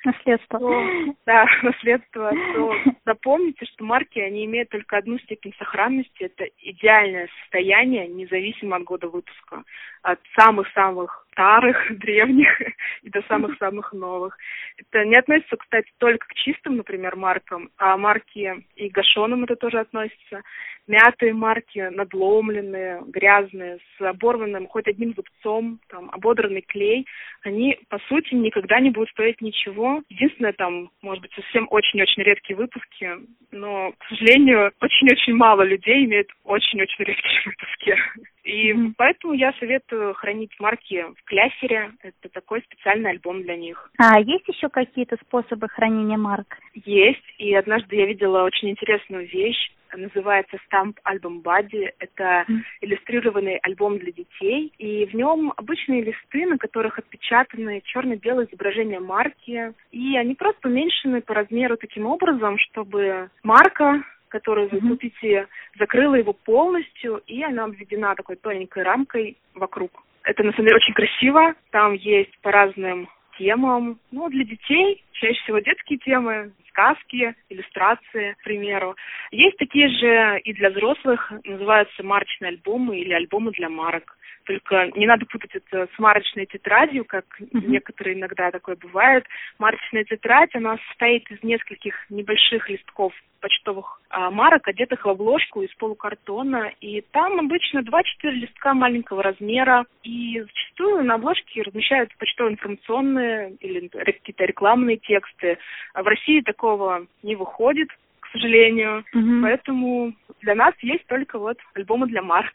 наследство. 0.04 0.58
То, 0.58 1.14
да, 1.26 1.46
наследство. 1.62 2.30
То 2.54 2.74
запомните, 3.04 3.66
что 3.66 3.84
марки, 3.84 4.18
они 4.18 4.44
имеют 4.44 4.70
только 4.70 4.96
одну 4.96 5.18
степень 5.18 5.54
сохранности. 5.58 6.24
Это 6.24 6.44
идеальное 6.58 7.28
состояние, 7.42 8.08
независимо 8.08 8.76
от 8.76 8.84
года 8.84 9.08
выпуска. 9.08 9.64
От 10.02 10.20
самых-самых 10.38 11.26
старых, 11.32 11.76
древних 11.98 12.60
и 13.02 13.10
до 13.10 13.22
самых-самых 13.22 13.92
новых. 13.92 14.36
Это 14.76 15.04
не 15.04 15.16
относится, 15.16 15.56
кстати, 15.56 15.90
только 15.98 16.26
к 16.26 16.34
чистым, 16.34 16.76
например, 16.76 17.16
маркам, 17.16 17.70
а 17.76 17.96
марки 17.96 18.64
и 18.76 18.88
гашеным 18.88 19.44
это 19.44 19.56
тоже 19.56 19.80
относится. 19.80 20.42
Мятые 20.86 21.34
марки, 21.34 21.78
надломленные, 21.78 23.02
грязные, 23.06 23.78
с 23.78 24.02
оборванным 24.02 24.66
хоть 24.66 24.88
одним 24.88 25.14
зубцом, 25.14 25.78
там, 25.88 26.10
ободранный 26.10 26.62
клей, 26.62 27.06
они, 27.42 27.78
по 27.88 27.98
сути, 28.08 28.34
никогда 28.34 28.80
не 28.80 28.90
будут 28.90 29.10
стоить 29.10 29.40
ничего. 29.40 30.02
Единственное, 30.08 30.52
там, 30.52 30.90
может 31.02 31.22
быть, 31.22 31.32
совсем 31.34 31.68
очень-очень 31.70 32.22
редкие 32.22 32.56
выпуски, 32.56 33.08
но, 33.52 33.92
к 33.92 34.04
сожалению, 34.08 34.72
очень-очень 34.80 35.34
мало 35.34 35.62
людей 35.62 36.04
имеют 36.04 36.28
очень-очень 36.44 37.04
редкие 37.04 37.42
выпуски. 37.44 37.96
И 38.44 38.72
mm-hmm. 38.72 38.94
поэтому 38.96 39.34
я 39.34 39.52
советую 39.54 40.14
хранить 40.14 40.52
марки 40.58 41.04
в 41.16 41.24
клясере. 41.24 41.92
Это 42.02 42.28
такой 42.32 42.62
специальный 42.62 43.10
альбом 43.10 43.42
для 43.42 43.56
них. 43.56 43.90
А 43.98 44.20
есть 44.20 44.48
еще 44.48 44.68
какие-то 44.68 45.16
способы 45.26 45.68
хранения 45.68 46.16
марок? 46.16 46.58
Есть. 46.74 47.24
И 47.38 47.54
однажды 47.54 47.96
я 47.96 48.06
видела 48.06 48.44
очень 48.44 48.70
интересную 48.70 49.28
вещь. 49.28 49.70
Называется 49.92 50.56
Stamp 50.70 50.94
Album 51.04 51.42
Body. 51.42 51.88
Это 51.98 52.44
mm. 52.48 52.60
иллюстрированный 52.82 53.56
альбом 53.58 53.98
для 53.98 54.12
детей. 54.12 54.72
И 54.78 55.06
в 55.06 55.14
нем 55.14 55.52
обычные 55.56 56.02
листы, 56.02 56.46
на 56.46 56.58
которых 56.58 56.98
отпечатаны 56.98 57.82
черно-белое 57.84 58.46
изображение 58.46 59.00
марки. 59.00 59.72
И 59.90 60.16
они 60.16 60.34
просто 60.34 60.68
уменьшены 60.68 61.22
по 61.22 61.34
размеру 61.34 61.76
таким 61.76 62.06
образом, 62.06 62.56
чтобы 62.58 63.30
марка 63.42 64.04
которую 64.30 64.68
вы 64.70 64.80
купите, 64.80 65.48
закрыла 65.78 66.14
его 66.14 66.32
полностью, 66.32 67.22
и 67.26 67.42
она 67.42 67.64
обведена 67.64 68.14
такой 68.14 68.36
тоненькой 68.36 68.84
рамкой 68.84 69.36
вокруг. 69.54 69.90
Это, 70.22 70.42
на 70.42 70.52
самом 70.52 70.66
деле, 70.66 70.76
очень 70.76 70.94
красиво. 70.94 71.54
Там 71.70 71.94
есть 71.94 72.36
по 72.40 72.50
разным 72.50 73.08
темам. 73.38 73.98
Ну, 74.10 74.28
для 74.28 74.44
детей 74.44 75.02
чаще 75.12 75.40
всего 75.42 75.58
детские 75.58 75.98
темы, 75.98 76.52
сказки, 76.68 77.34
иллюстрации, 77.48 78.34
к 78.40 78.44
примеру. 78.44 78.96
Есть 79.30 79.56
такие 79.58 79.88
же 79.88 80.40
и 80.40 80.52
для 80.52 80.70
взрослых, 80.70 81.32
называются 81.44 82.02
марочные 82.02 82.50
альбомы 82.50 82.98
или 82.98 83.12
альбомы 83.12 83.52
для 83.52 83.68
марок. 83.68 84.16
Только 84.44 84.90
не 84.96 85.06
надо 85.06 85.26
путать 85.26 85.54
это 85.54 85.88
с 85.94 85.98
марочной 85.98 86.46
тетрадью, 86.46 87.04
как 87.04 87.24
mm-hmm. 87.40 87.66
некоторые 87.66 88.16
иногда 88.16 88.50
такое 88.50 88.76
бывает. 88.76 89.26
Марочная 89.58 90.04
тетрадь, 90.04 90.54
она 90.54 90.78
состоит 90.88 91.30
из 91.30 91.42
нескольких 91.42 91.94
небольших 92.08 92.68
листков 92.68 93.12
почтовых 93.40 94.00
а, 94.10 94.30
марок, 94.30 94.68
одетых 94.68 95.04
в 95.04 95.08
обложку 95.08 95.62
из 95.62 95.72
полукартона. 95.74 96.72
И 96.80 97.00
там 97.12 97.38
обычно 97.40 97.80
2-4 97.80 98.30
листка 98.30 98.74
маленького 98.74 99.22
размера. 99.22 99.86
И 100.02 100.40
зачастую 100.40 101.04
на 101.04 101.14
обложке 101.14 101.62
размещают 101.62 102.14
почтово-информационные 102.16 103.56
или 103.60 103.88
какие-то 103.88 104.44
рекламные 104.44 104.98
тексты. 105.02 105.58
А 105.94 106.02
в 106.02 106.06
России 106.06 106.40
такого 106.40 107.06
не 107.22 107.36
выходит, 107.36 107.88
к 108.20 108.28
сожалению. 108.32 109.04
Mm-hmm. 109.14 109.42
Поэтому 109.42 110.14
для 110.42 110.54
нас 110.54 110.74
есть 110.80 111.06
только 111.06 111.38
вот 111.38 111.58
альбомы 111.74 112.06
для 112.06 112.22
марок. 112.22 112.52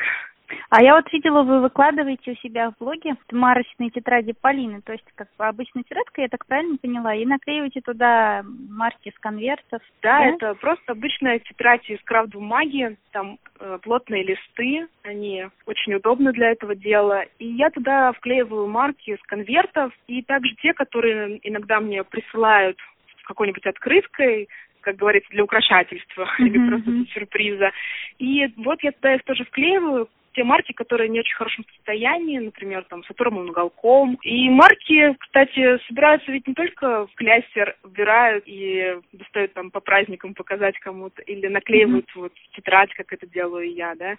А 0.70 0.84
я 0.84 0.96
вот 0.96 1.12
видела, 1.12 1.44
вы 1.44 1.62
выкладываете 1.62 2.32
у 2.32 2.36
себя 2.36 2.72
в 2.72 2.78
блоге 2.78 3.16
марочные 3.32 3.90
тетради 3.90 4.34
Полины, 4.34 4.82
то 4.82 4.94
есть 4.94 5.06
как 5.16 5.28
обычная 5.38 5.84
тетрадка, 5.84 6.22
я 6.22 6.28
так 6.28 6.46
правильно 6.46 6.78
поняла, 6.78 7.16
и 7.16 7.26
наклеиваете 7.26 7.82
туда 7.82 8.44
марки 8.70 9.14
с 9.16 9.20
конвертов. 9.20 9.82
Да, 10.02 10.20
да? 10.20 10.26
это 10.26 10.54
просто 10.56 10.92
обычная 10.92 11.40
тетрадь 11.40 11.90
из 11.90 12.02
крафт-бумаги, 12.04 12.98
там 13.12 13.38
э, 13.60 13.80
плотные 13.82 14.24
листы, 14.24 14.88
они 15.04 15.48
очень 15.66 15.96
удобны 15.96 16.32
для 16.32 16.52
этого 16.52 16.76
дела, 16.76 17.24
и 17.40 17.48
я 17.48 17.70
туда 17.70 18.12
вклеиваю 18.14 18.68
марки 18.68 19.18
с 19.22 19.28
конвертов, 19.28 19.94
и 20.08 20.22
также 20.22 20.54
те, 20.56 20.74
которые 20.74 21.40
иногда 21.48 21.80
мне 21.80 22.04
присылают 22.04 22.78
какой-нибудь 23.26 23.66
открыткой, 23.66 24.48
как 24.82 24.98
говорится, 24.98 25.30
для 25.32 25.44
украшательства 25.44 26.24
mm-hmm. 26.24 26.46
или 26.46 26.70
просто 26.70 26.92
для 26.92 27.06
сюрприза. 27.06 27.72
И 28.20 28.48
вот 28.58 28.82
я 28.84 28.92
туда 28.92 29.16
их 29.16 29.24
тоже 29.24 29.44
вклеиваю, 29.46 30.08
те 30.36 30.44
марки, 30.44 30.74
которые 30.74 31.10
не 31.10 31.20
очень 31.20 31.34
в 31.34 31.38
хорошем 31.38 31.66
состоянии, 31.76 32.38
например, 32.40 32.84
там, 32.84 33.04
с 33.04 33.10
оторванным 33.10 33.50
уголком. 33.50 34.18
И 34.24 34.50
марки, 34.50 35.16
кстати, 35.20 35.80
собираются 35.88 36.32
ведь 36.32 36.48
не 36.48 36.54
только 36.54 37.08
в 37.08 37.16
клястер, 37.16 37.76
убирают 37.84 38.44
и 38.48 38.98
достают 39.14 39.54
там 39.54 39.72
по 39.72 39.80
праздникам 39.80 40.34
показать 40.34 40.78
кому-то, 40.80 41.22
или 41.22 41.48
наклеивают 41.48 42.06
mm-hmm. 42.08 42.22
вот 42.22 42.34
тетрадь, 42.56 42.94
как 42.94 43.14
это 43.14 43.26
делаю 43.28 43.74
я, 43.74 43.96
да, 43.96 44.16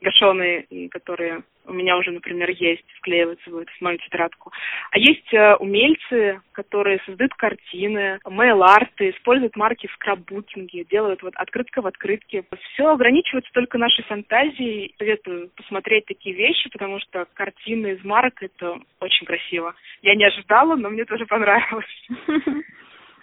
гашеные, 0.00 0.66
которые 0.90 1.42
у 1.68 1.72
меня 1.72 1.96
уже, 1.96 2.10
например, 2.10 2.50
есть, 2.50 2.84
вклеиваются 2.98 3.50
в, 3.50 3.64
в 3.64 3.80
мою 3.80 3.98
тетрадку. 3.98 4.52
А 4.90 4.98
есть 4.98 5.32
э, 5.32 5.54
умельцы, 5.56 6.40
которые 6.52 7.00
создают 7.06 7.34
картины, 7.34 8.18
мейл-арты, 8.24 9.10
используют 9.10 9.56
марки 9.56 9.86
в 9.86 9.92
скраббукинге, 9.92 10.84
делают 10.84 11.22
вот 11.22 11.34
открытка 11.36 11.82
в 11.82 11.86
открытке. 11.86 12.44
Все 12.72 12.88
ограничивается 12.88 13.52
только 13.52 13.78
нашей 13.78 14.04
фантазией. 14.04 14.94
Советую 14.98 15.50
посмотреть 15.56 16.06
такие 16.06 16.34
вещи, 16.34 16.70
потому 16.70 16.98
что 17.00 17.26
картины 17.34 17.92
из 17.92 18.04
марок— 18.04 18.34
это 18.42 18.78
очень 19.00 19.26
красиво. 19.26 19.74
Я 20.02 20.14
не 20.14 20.24
ожидала, 20.24 20.74
но 20.76 20.90
мне 20.90 21.04
тоже 21.04 21.26
понравилось. 21.26 22.08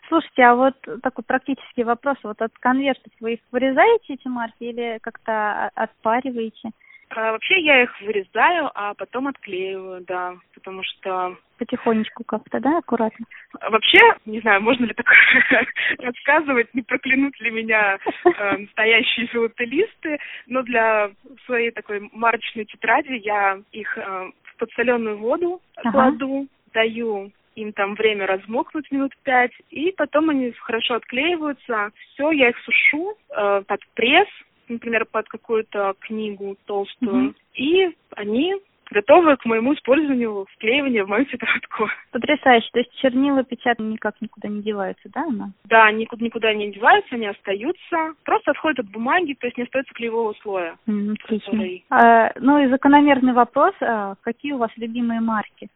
Слушайте, 0.08 0.44
а 0.44 0.56
вот 0.56 0.76
такой 1.02 1.24
практический 1.24 1.84
вопрос. 1.84 2.18
Вот 2.22 2.40
от 2.42 2.54
конвертов 2.60 3.12
вы 3.20 3.34
их 3.34 3.40
вырезаете, 3.52 4.14
эти 4.14 4.28
марки, 4.28 4.64
или 4.64 5.00
как-то 5.02 5.72
отпариваете? 5.74 6.70
А, 7.10 7.32
вообще 7.32 7.60
я 7.62 7.84
их 7.84 8.02
вырезаю, 8.02 8.72
а 8.74 8.94
потом 8.96 9.28
отклеиваю, 9.28 10.04
да, 10.06 10.36
потому 10.54 10.84
что 10.84 11.38
потихонечку 11.58 12.24
как-то, 12.24 12.60
да, 12.60 12.80
аккуратно? 12.80 13.26
Вообще, 13.70 14.00
не 14.26 14.42
знаю, 14.42 14.62
можно 14.62 14.86
ли 14.86 14.94
так 14.94 15.06
рассказывать, 16.00 16.74
не 16.74 16.82
проклянут 16.82 17.40
ли 17.40 17.52
меня 17.52 17.98
э, 18.26 18.58
настоящие 18.58 19.28
филателисты, 19.28 20.20
но 20.48 20.64
для 20.64 21.12
своей 21.46 21.72
такой 21.72 22.10
марочной 22.12 22.66
тетради 22.66 23.14
я 23.24 23.60
их 23.72 23.98
э, 23.98 24.32
в 24.44 24.58
подсоленную 24.58 25.18
воду 25.18 25.62
ага. 25.78 25.92
кладу, 25.92 26.48
даю 26.74 27.32
им 27.56 27.72
там 27.72 27.96
время 27.96 28.28
размокнуть 28.28 28.92
минут 28.92 29.14
пять, 29.24 29.54
и 29.70 29.92
потом 29.92 30.30
они 30.30 30.52
хорошо 30.52 30.96
отклеиваются. 30.96 31.92
Все, 31.96 32.32
я 32.32 32.50
их 32.50 32.58
сушу 32.60 33.14
э, 33.30 33.64
под 33.66 33.80
пресс, 33.94 34.28
например, 34.70 35.06
под 35.06 35.28
какую-то 35.28 35.96
книгу 36.00 36.58
толстую, 36.66 37.30
mm-hmm. 37.30 37.36
и 37.56 37.96
они 38.16 38.56
готовы 38.92 39.36
к 39.38 39.46
моему 39.46 39.74
использованию, 39.74 40.46
вклеиванию 40.56 41.06
в 41.06 41.10
мою 41.10 41.26
тетрадку. 41.26 41.90
Потрясающе. 42.12 42.70
То 42.72 42.80
есть 42.80 42.96
чернила, 42.96 43.44
печать 43.44 43.80
никак 43.80 44.20
никуда 44.22 44.48
не 44.48 44.62
деваются, 44.62 45.10
да, 45.14 45.24
она? 45.24 45.52
Да, 45.66 45.92
никуда, 45.92 46.24
никуда 46.24 46.54
не 46.54 46.72
деваются, 46.72 47.16
они 47.16 47.28
остаются. 47.28 48.14
Просто 48.24 48.52
отходят 48.52 48.80
от 48.80 48.90
бумаги, 48.92 49.34
то 49.34 49.48
есть 49.48 49.58
не 49.58 49.64
остается 49.64 49.94
клеевого 49.94 50.34
слоя. 50.42 50.78
Mm, 50.88 51.14
отлично. 51.14 51.52
Который... 51.52 51.86
А, 51.96 52.32
ну 52.40 52.64
и 52.64 52.68
закономерный 52.68 53.34
вопрос, 53.34 53.74
а 53.82 54.16
какие 54.22 54.52
у 54.52 54.58
вас 54.58 54.72
любимые 54.76 55.22
марки? 55.22 55.70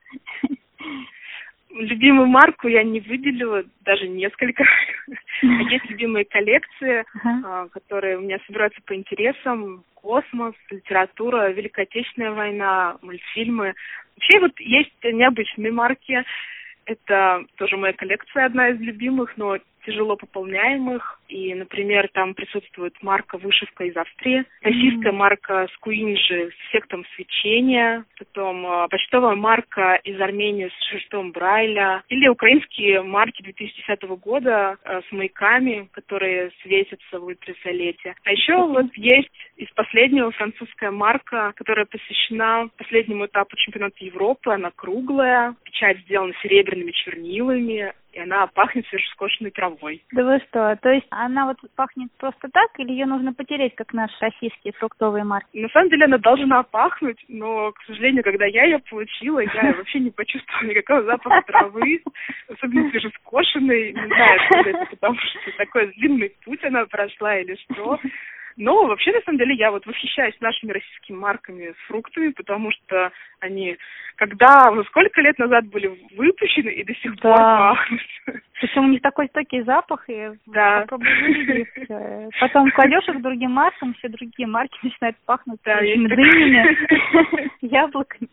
любимую 1.71 2.27
марку 2.27 2.67
я 2.67 2.83
не 2.83 2.99
выделила, 2.99 3.63
даже 3.81 4.07
несколько. 4.07 4.63
Есть 5.41 5.89
любимые 5.89 6.25
коллекции, 6.25 7.05
а, 7.23 7.67
которые 7.69 8.17
у 8.17 8.21
меня 8.21 8.39
собираются 8.45 8.81
по 8.85 8.95
интересам. 8.95 9.83
Космос, 9.95 10.55
литература, 10.69 11.51
Великая 11.51 11.83
Отечественная 11.83 12.31
война, 12.31 12.97
мультфильмы. 13.01 13.75
Вообще 14.15 14.39
вот 14.39 14.59
есть 14.59 14.93
необычные 15.03 15.71
марки. 15.71 16.23
Это 16.85 17.45
тоже 17.57 17.77
моя 17.77 17.93
коллекция, 17.93 18.45
одна 18.45 18.69
из 18.69 18.79
любимых, 18.79 19.38
но 19.38 19.57
тяжело 19.89 20.15
пополняемых. 20.15 21.19
И, 21.27 21.53
например, 21.53 22.10
там 22.13 22.34
присутствует 22.34 22.96
марка 23.03 23.38
«Вышивка» 23.38 23.84
из 23.84 23.96
Австрии, 23.96 24.46
российская 24.62 25.10
mm-hmm. 25.10 25.15
марка 25.15 25.67
с 25.75 25.81
«Куинджи» 25.81 26.49
с 26.50 26.69
эффектом 26.69 27.05
свечения, 27.15 28.03
потом 28.17 28.65
э, 28.65 28.88
почтовая 28.89 29.36
марка 29.36 29.96
из 30.03 30.19
Армении 30.19 30.69
с 30.69 30.89
шрифтом 30.89 31.31
Брайля, 31.31 32.03
или 32.10 32.27
украинские 32.27 33.03
марки 33.03 33.43
2010 33.43 34.01
года 34.19 34.77
э, 34.84 35.01
с 35.08 35.12
маяками, 35.12 35.88
которые 35.91 36.51
светятся 36.63 37.19
в 37.19 37.25
ультрафиолете. 37.25 38.15
А 38.24 38.31
еще 38.31 38.55
вот 38.65 38.88
есть 38.96 39.29
из 39.55 39.69
последнего 39.72 40.31
французская 40.31 40.89
марка, 40.89 41.53
которая 41.55 41.86
посвящена 41.86 42.69
последнему 42.77 43.27
этапу 43.27 43.55
чемпионата 43.55 44.03
Европы. 44.03 44.51
Она 44.51 44.72
круглая, 44.75 45.55
печать 45.63 46.00
сделана 46.00 46.34
серебряными 46.41 46.91
чернилами, 46.91 47.93
и 48.11 48.19
она 48.19 48.47
пахнет 48.47 48.85
свежескошенной 48.87 49.51
травой. 49.51 50.03
Да 50.11 50.23
вы 50.23 50.39
что? 50.47 50.77
То 50.81 50.89
есть 50.89 51.07
она 51.09 51.45
вот 51.45 51.57
пахнет 51.75 52.09
просто 52.17 52.49
так, 52.51 52.71
или 52.77 52.91
ее 52.91 53.05
нужно 53.05 53.33
потереть, 53.33 53.75
как 53.75 53.93
наши 53.93 54.13
российские 54.19 54.73
фруктовые 54.73 55.23
марки? 55.23 55.57
На 55.57 55.69
самом 55.69 55.89
деле 55.89 56.05
она 56.05 56.17
должна 56.17 56.63
пахнуть, 56.63 57.23
но, 57.27 57.71
к 57.71 57.81
сожалению, 57.85 58.23
когда 58.23 58.45
я 58.45 58.65
ее 58.65 58.79
получила, 58.79 59.39
я 59.39 59.73
вообще 59.77 59.99
не 59.99 60.11
почувствовала 60.11 60.69
никакого 60.69 61.03
запаха 61.03 61.41
травы, 61.47 62.01
особенно 62.47 62.89
свежескошенной. 62.89 63.93
Не 63.93 64.07
знаю, 64.07 64.39
что 64.45 64.69
это, 64.69 64.85
потому 64.91 65.15
что 65.15 65.51
такой 65.57 65.87
длинный 65.93 66.33
путь 66.43 66.63
она 66.63 66.85
прошла 66.85 67.37
или 67.37 67.55
что. 67.55 67.99
Но 68.59 68.87
вообще, 68.87 69.13
на 69.13 69.21
самом 69.21 69.37
деле, 69.37 69.55
я 69.55 69.71
вот 69.71 69.85
восхищаюсь 69.85 70.35
нашими 70.41 70.73
российскими 70.73 71.15
марками 71.15 71.71
с 71.71 71.87
фруктами, 71.87 72.31
потому 72.31 72.71
что 72.71 73.09
они, 73.39 73.77
когда, 74.17 74.69
ну, 74.69 74.83
сколько 74.83 75.21
лет 75.21 75.39
назад 75.39 75.65
были 75.67 75.97
выпущены 76.17 76.67
и 76.67 76.83
до 76.83 76.93
сих 76.95 77.15
да. 77.15 77.21
пор 77.21 77.37
пахнут. 77.37 78.01
Причем 78.59 78.83
у 78.83 78.89
них 78.89 79.01
такой 79.01 79.29
стойкий 79.29 79.61
запах, 79.61 80.03
и 80.09 80.31
да. 80.47 80.81
попробуй 80.81 81.67
Потом 82.41 82.69
кладешь 82.71 83.07
их 83.07 83.21
другим 83.21 83.51
маркам, 83.51 83.93
все 83.93 84.10
другие 84.10 84.45
марки 84.45 84.77
начинают 84.84 85.15
пахнуть 85.25 85.62
да, 85.63 85.79
дынями, 85.79 86.77
яблоками. 87.62 88.27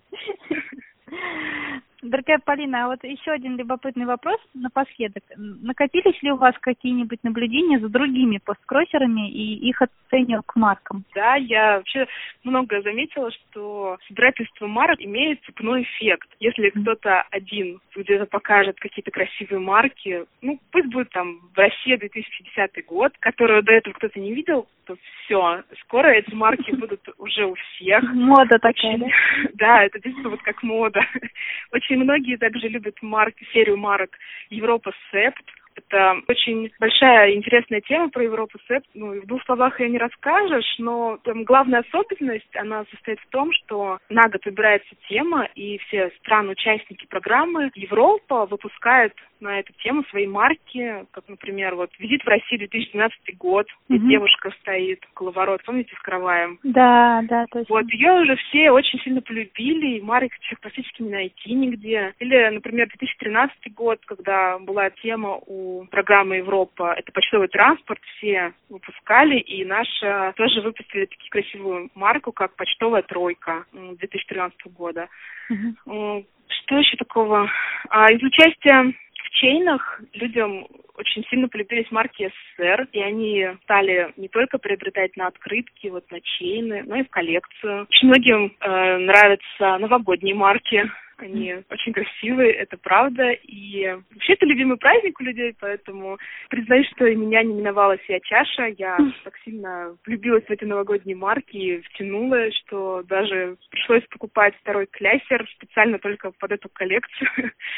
Дорогая 2.06 2.38
Полина, 2.44 2.84
а 2.84 2.88
вот 2.88 3.02
еще 3.02 3.32
один 3.32 3.56
любопытный 3.56 4.06
вопрос 4.06 4.38
напоследок. 4.54 5.24
Накопились 5.36 6.22
ли 6.22 6.30
у 6.30 6.36
вас 6.36 6.54
какие-нибудь 6.60 7.18
наблюдения 7.24 7.80
за 7.80 7.88
другими 7.88 8.38
посткроссерами 8.44 9.28
и 9.30 9.68
их 9.68 9.82
отношению 9.82 10.42
к 10.44 10.54
маркам? 10.54 11.04
Да, 11.14 11.34
я 11.34 11.78
вообще 11.78 12.06
много 12.44 12.80
заметила, 12.82 13.30
что 13.32 13.98
собирательство 14.06 14.66
марок 14.66 15.00
имеет 15.00 15.42
цепной 15.44 15.82
эффект. 15.82 16.28
Если 16.38 16.70
кто-то 16.70 17.22
один 17.30 17.80
где-то 17.94 18.26
покажет 18.26 18.78
какие-то 18.78 19.10
красивые 19.10 19.60
марки, 19.60 20.24
ну, 20.42 20.60
пусть 20.70 20.86
будет 20.86 21.10
там 21.10 21.40
в 21.54 21.58
России 21.58 21.96
2050 21.96 22.84
год, 22.86 23.12
которую 23.18 23.62
до 23.62 23.72
этого 23.72 23.94
кто-то 23.94 24.20
не 24.20 24.32
видел, 24.32 24.68
то 24.84 24.96
все, 25.24 25.62
скоро 25.82 26.08
эти 26.08 26.32
марки 26.34 26.70
будут 26.76 27.00
уже 27.18 27.46
у 27.46 27.54
всех. 27.54 28.02
Мода 28.14 28.58
такая, 28.58 28.98
да? 28.98 29.06
Да, 29.54 29.84
это 29.84 29.98
действительно 29.98 30.30
вот 30.30 30.42
как 30.42 30.62
мода. 30.62 31.00
Очень 31.72 31.95
многие 31.96 32.36
также 32.36 32.68
любят 32.68 32.96
марк, 33.02 33.34
серию 33.52 33.76
марок 33.76 34.10
Европа 34.50 34.92
Септ, 35.10 35.44
это 35.76 36.20
очень 36.28 36.70
большая 36.80 37.34
интересная 37.34 37.80
тема 37.80 38.08
про 38.10 38.24
Европу 38.24 38.58
СЭП. 38.66 38.84
Ну, 38.94 39.20
в 39.20 39.26
двух 39.26 39.42
словах 39.44 39.80
ее 39.80 39.90
не 39.90 39.98
расскажешь, 39.98 40.76
но 40.78 41.18
там 41.22 41.44
главная 41.44 41.84
особенность, 41.88 42.54
она 42.56 42.84
состоит 42.90 43.20
в 43.20 43.28
том, 43.28 43.52
что 43.52 43.98
на 44.08 44.28
год 44.28 44.44
выбирается 44.44 44.94
тема, 45.08 45.48
и 45.54 45.78
все 45.78 46.10
страны-участники 46.20 47.06
программы 47.06 47.70
Европа 47.74 48.46
выпускает 48.46 49.14
на 49.40 49.60
эту 49.60 49.72
тему 49.82 50.02
свои 50.10 50.26
марки, 50.26 51.04
как, 51.10 51.28
например, 51.28 51.74
вот 51.74 51.90
«Визит 51.98 52.22
в 52.24 52.28
Россию 52.28 52.60
2012 52.60 53.36
год», 53.36 53.66
где 53.88 53.98
угу. 53.98 54.08
девушка 54.08 54.50
стоит, 54.60 55.04
коловорот, 55.14 55.62
помните, 55.64 55.94
с 55.94 56.02
караваем? 56.02 56.58
Да, 56.62 57.22
да, 57.28 57.44
точно. 57.50 57.74
Вот, 57.74 57.92
ее 57.92 58.12
уже 58.22 58.36
все 58.36 58.70
очень 58.70 58.98
сильно 59.00 59.20
полюбили, 59.20 59.98
и 59.98 60.00
марок 60.00 60.32
практически 60.60 61.02
не 61.02 61.10
найти 61.10 61.52
нигде. 61.52 62.14
Или, 62.18 62.48
например, 62.48 62.88
2013 62.88 63.74
год, 63.74 64.00
когда 64.06 64.58
была 64.58 64.90
тема 64.90 65.38
у 65.46 65.65
программы 65.90 66.36
Европа, 66.36 66.94
это 66.96 67.12
почтовый 67.12 67.48
транспорт, 67.48 68.00
все 68.16 68.52
выпускали, 68.68 69.38
и 69.38 69.64
наша 69.64 70.32
тоже 70.36 70.60
выпустили 70.60 71.06
такие 71.06 71.30
красивую 71.30 71.90
марку, 71.94 72.32
как 72.32 72.54
почтовая 72.56 73.02
тройка 73.02 73.64
2013 73.72 74.58
года. 74.66 75.08
Угу. 75.50 76.26
Что 76.48 76.78
еще 76.78 76.96
такого? 76.96 77.50
А, 77.88 78.10
из 78.12 78.22
участия 78.22 78.92
в 79.24 79.30
чейнах 79.30 80.00
людям 80.14 80.66
очень 80.96 81.24
сильно 81.28 81.48
полюбились 81.48 81.90
марки 81.90 82.30
СССР, 82.56 82.88
и 82.92 83.00
они 83.00 83.46
стали 83.64 84.12
не 84.16 84.28
только 84.28 84.58
приобретать 84.58 85.16
на 85.16 85.26
открытки, 85.26 85.88
вот 85.88 86.10
на 86.10 86.20
чейны, 86.20 86.84
но 86.86 86.96
и 86.96 87.04
в 87.04 87.10
коллекцию. 87.10 87.86
Очень 87.90 88.08
многим 88.08 88.56
э, 88.60 88.96
нравятся 88.98 89.78
новогодние 89.78 90.34
марки, 90.34 90.90
они 91.18 91.56
очень 91.70 91.92
красивые, 91.92 92.52
это 92.52 92.76
правда. 92.76 93.30
И 93.30 93.86
вообще 94.12 94.34
это 94.34 94.46
любимый 94.46 94.76
праздник 94.76 95.20
у 95.20 95.24
людей, 95.24 95.54
поэтому 95.58 96.18
признаюсь, 96.48 96.88
что 96.94 97.06
и 97.06 97.16
меня 97.16 97.42
не 97.42 97.54
миновала 97.54 97.96
вся 97.98 98.20
чаша. 98.20 98.66
Я 98.78 98.98
так 99.24 99.34
сильно 99.44 99.96
влюбилась 100.06 100.44
в 100.44 100.50
эти 100.50 100.64
новогодние 100.64 101.16
марки 101.16 101.56
и 101.56 101.80
втянула, 101.80 102.50
что 102.52 103.02
даже 103.02 103.56
пришлось 103.70 104.04
покупать 104.10 104.54
второй 104.60 104.86
клясер 104.86 105.46
специально 105.56 105.98
только 105.98 106.32
под 106.32 106.52
эту 106.52 106.68
коллекцию, 106.68 107.28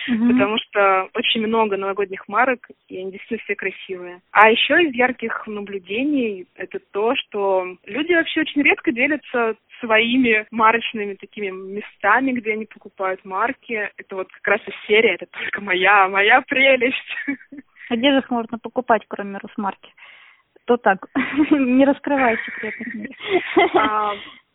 mm-hmm. 0.09 0.33
потому 0.33 0.59
что 0.59 1.09
очень 1.15 1.47
много 1.47 1.77
новогодних 1.77 2.27
марок, 2.29 2.69
и 2.89 2.99
они 2.99 3.13
действительно 3.13 3.41
все 3.45 3.55
красивые. 3.55 4.21
А 4.33 4.51
еще 4.51 4.83
из 4.83 4.95
ярких 4.95 5.47
наблюдений 5.47 6.47
это 6.55 6.79
то, 6.93 7.15
что 7.17 7.77
люди 7.87 8.13
вообще 8.13 8.41
очень 8.41 8.63
редко 8.63 8.93
делятся 8.93 9.57
своими 9.81 10.47
марочными 10.51 11.15
такими 11.15 11.51
местами, 11.51 12.33
где 12.33 12.53
они 12.53 12.67
покупают 12.67 13.25
марки. 13.29 13.91
Это 13.97 14.17
вот 14.17 14.29
как 14.33 14.47
раз 14.47 14.61
из 14.67 14.87
серии 14.87 15.15
«Это 15.15 15.27
только 15.27 15.61
моя, 15.61 16.09
моя 16.09 16.41
прелесть». 16.43 17.17
А 17.91 17.97
где 17.97 18.11
же 18.13 18.19
их 18.19 18.31
можно 18.31 18.59
покупать, 18.59 19.03
кроме 19.09 19.39
Росмарки? 19.39 19.93
То 20.67 20.77
так, 20.77 21.07
не 21.51 21.85
раскрывай 21.85 22.39
секретных 22.45 23.11
а, 23.75 24.13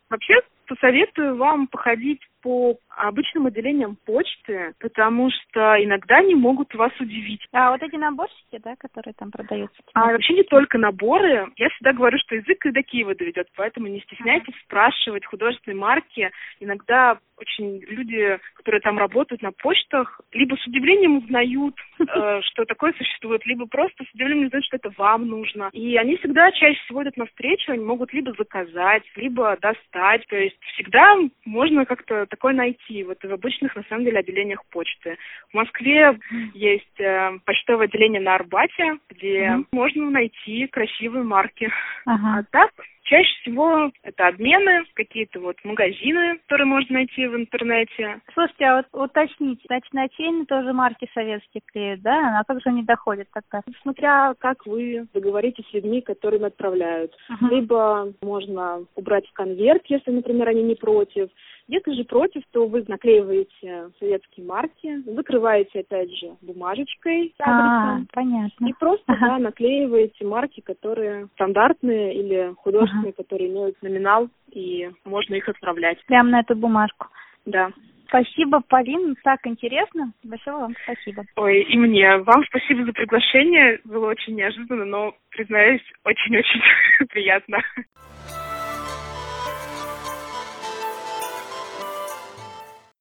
Вообще, 0.09 0.35
посоветую 0.67 1.37
вам 1.37 1.67
походить 1.67 2.21
по 2.43 2.77
обычным 2.89 3.47
отделениям 3.47 3.97
почты, 4.05 4.73
потому 4.79 5.31
что 5.31 5.83
иногда 5.83 6.17
они 6.17 6.35
могут 6.35 6.75
вас 6.75 6.91
удивить. 6.99 7.41
А 7.53 7.71
вот 7.71 7.81
эти 7.81 7.95
наборчики, 7.95 8.59
да, 8.63 8.75
которые 8.75 9.13
там 9.13 9.31
продаются? 9.31 9.81
А 9.93 10.11
вообще 10.11 10.33
не 10.33 10.43
только 10.43 10.77
наборы. 10.77 11.47
Я 11.55 11.69
всегда 11.69 11.93
говорю, 11.93 12.17
что 12.19 12.35
язык 12.35 12.65
и 12.65 12.71
до 12.71 12.83
Киева 12.83 13.15
доведет, 13.15 13.47
поэтому 13.55 13.87
не 13.87 14.01
стесняйтесь 14.01 14.53
спрашивать 14.65 15.25
художественные 15.25 15.79
марки. 15.79 16.31
Иногда 16.59 17.17
очень 17.37 17.79
люди, 17.87 18.39
которые 18.55 18.81
там 18.81 18.97
работают 18.97 19.41
на 19.41 19.51
почтах, 19.51 20.21
либо 20.31 20.55
с 20.55 20.67
удивлением 20.67 21.17
узнают, 21.17 21.75
э, 21.99 22.41
что 22.41 22.65
такое 22.65 22.93
существует, 22.93 23.45
либо 23.45 23.65
просто 23.65 24.03
с 24.03 24.13
удивлением 24.13 24.47
узнают, 24.47 24.65
что 24.65 24.77
это 24.77 24.91
вам 24.97 25.27
нужно. 25.27 25.69
И 25.71 25.95
они 25.97 26.17
всегда 26.17 26.51
чаще 26.51 26.79
всего 26.85 27.03
идут 27.03 27.17
навстречу, 27.17 27.71
они 27.71 27.83
могут 27.83 28.13
либо 28.13 28.33
заказать, 28.37 29.03
либо 29.15 29.57
достать. 29.61 30.25
То 30.27 30.35
есть 30.35 30.57
всегда 30.73 31.17
можно 31.45 31.85
как-то 31.85 32.25
такое 32.33 32.53
найти 32.53 33.03
вот 33.03 33.23
в 33.23 33.31
обычных, 33.31 33.75
на 33.75 33.83
самом 33.83 34.05
деле, 34.05 34.17
отделениях 34.19 34.65
почты. 34.71 35.17
В 35.51 35.53
Москве 35.53 36.17
есть 36.55 36.99
э, 36.99 37.37
почтовое 37.45 37.85
отделение 37.85 38.21
на 38.21 38.33
Арбате, 38.35 38.97
где 39.09 39.45
mm 39.45 39.65
можно 39.71 40.09
найти 40.09 40.67
красивые 40.67 41.23
марки. 41.23 41.69
Ага. 42.05 42.39
А 42.39 42.43
так 42.51 42.71
Чаще 43.03 43.29
всего 43.41 43.91
это 44.03 44.27
обмены, 44.27 44.85
какие-то 44.93 45.39
вот 45.39 45.57
магазины, 45.63 46.39
которые 46.47 46.67
можно 46.67 46.93
найти 46.93 47.27
в 47.27 47.35
интернете. 47.35 48.21
Слушайте, 48.33 48.65
а 48.65 48.75
вот 48.77 48.85
уточните, 49.09 49.61
значит, 49.67 49.93
на 49.93 50.07
чейны 50.09 50.45
тоже 50.45 50.71
марки 50.73 51.09
советские 51.13 51.61
клеят, 51.65 52.01
да? 52.01 52.17
Она 52.17 52.43
также 52.43 52.71
не 52.71 52.83
доходит 52.83 53.27
тогда? 53.33 53.61
Смотря 53.81 54.33
как 54.39 54.65
вы 54.65 55.07
договоритесь 55.13 55.65
с 55.69 55.73
людьми, 55.73 56.01
которым 56.01 56.45
отправляют. 56.45 57.13
Uh-huh. 57.29 57.49
Либо 57.49 58.13
можно 58.21 58.85
убрать 58.95 59.27
в 59.27 59.33
конверт, 59.33 59.83
если, 59.87 60.11
например, 60.11 60.49
они 60.49 60.63
не 60.63 60.75
против. 60.75 61.29
Если 61.67 61.93
же 61.93 62.03
против, 62.03 62.43
то 62.51 62.67
вы 62.67 62.83
наклеиваете 62.87 63.89
советские 63.99 64.45
марки, 64.45 65.01
закрываете, 65.05 65.79
опять 65.79 66.11
же, 66.17 66.35
бумажечкой 66.41 67.33
с 67.37 67.39
адресом. 67.39 67.47
А, 67.47 67.99
понятно. 68.11 68.67
И 68.67 68.73
просто, 68.77 69.05
ага. 69.07 69.27
да, 69.27 69.39
наклеиваете 69.39 70.25
марки, 70.25 70.59
которые 70.59 71.27
стандартные 71.35 72.15
или 72.15 72.53
художественные, 72.57 72.92
ага. 72.99 73.11
которые 73.13 73.49
имеют 73.49 73.81
номинал, 73.81 74.29
и 74.51 74.89
можно 75.05 75.35
их 75.35 75.47
отправлять. 75.49 76.03
Прямо 76.05 76.29
на 76.29 76.39
эту 76.41 76.55
бумажку. 76.55 77.07
Да. 77.45 77.71
Спасибо, 78.07 78.61
Полин, 78.61 79.15
так 79.23 79.39
интересно. 79.45 80.13
Большое 80.23 80.57
вам 80.57 80.75
спасибо. 80.83 81.23
Ой, 81.35 81.63
и 81.63 81.77
мне. 81.77 82.17
Вам 82.17 82.43
спасибо 82.45 82.85
за 82.85 82.93
приглашение. 82.93 83.79
Было 83.85 84.09
очень 84.09 84.35
неожиданно, 84.35 84.85
но, 84.85 85.15
признаюсь, 85.31 85.81
очень-очень 86.03 86.61
приятно. 87.09 87.57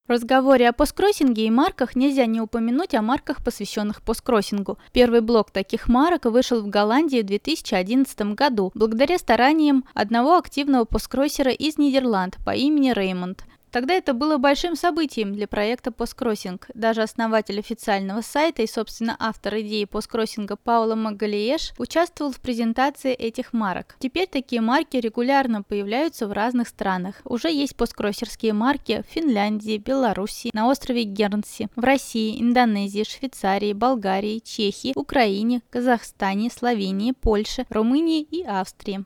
В 0.05 0.11
разговоре 0.11 0.67
о 0.67 0.73
посткроссинге 0.73 1.45
и 1.45 1.49
марках 1.49 1.95
нельзя 1.95 2.25
не 2.25 2.41
упомянуть 2.41 2.93
о 2.93 3.01
марках, 3.01 3.41
посвященных 3.41 4.01
посткроссингу. 4.01 4.77
Первый 4.91 5.21
блок 5.21 5.49
таких 5.49 5.87
марок 5.87 6.25
вышел 6.25 6.61
в 6.61 6.67
Голландии 6.67 7.21
в 7.21 7.25
2011 7.25 8.35
году 8.35 8.73
благодаря 8.75 9.17
стараниям 9.17 9.85
одного 9.93 10.35
активного 10.35 10.83
посткроссера 10.83 11.51
из 11.51 11.77
Нидерланд 11.77 12.37
по 12.43 12.53
имени 12.53 12.91
Реймонд. 12.91 13.45
Тогда 13.73 13.95
это 13.95 14.13
было 14.13 14.37
большим 14.37 14.75
событием 14.75 15.33
для 15.33 15.47
проекта 15.47 15.89
Postcrossing. 15.89 16.61
Даже 16.75 17.01
основатель 17.01 17.57
официального 17.57 18.21
сайта 18.21 18.61
и, 18.61 18.67
собственно, 18.67 19.17
автор 19.19 19.59
идеи 19.61 19.85
посткроссинга 19.85 20.57
Паула 20.57 20.93
Магалиеш 20.93 21.73
участвовал 21.79 22.31
в 22.31 22.39
презентации 22.39 23.13
этих 23.13 23.51
марок. 23.51 23.95
Теперь 23.97 24.27
такие 24.27 24.61
марки 24.61 24.97
регулярно 24.97 25.63
появляются 25.63 26.27
в 26.27 26.33
разных 26.33 26.67
странах. 26.67 27.15
Уже 27.25 27.49
есть 27.49 27.75
посткроссерские 27.75 28.53
марки 28.53 29.03
в 29.07 29.11
Финляндии, 29.11 29.79
Беларуси, 29.79 30.51
на 30.53 30.67
острове 30.67 31.03
Гернси, 31.03 31.67
в 31.75 31.83
России, 31.83 32.39
Индонезии, 32.39 33.03
Швейцарии, 33.03 33.73
Болгарии, 33.73 34.37
Чехии, 34.37 34.93
Украине, 34.95 35.63
Казахстане, 35.71 36.51
Словении, 36.51 37.11
Польше, 37.11 37.65
Румынии 37.71 38.21
и 38.21 38.43
Австрии. 38.43 39.03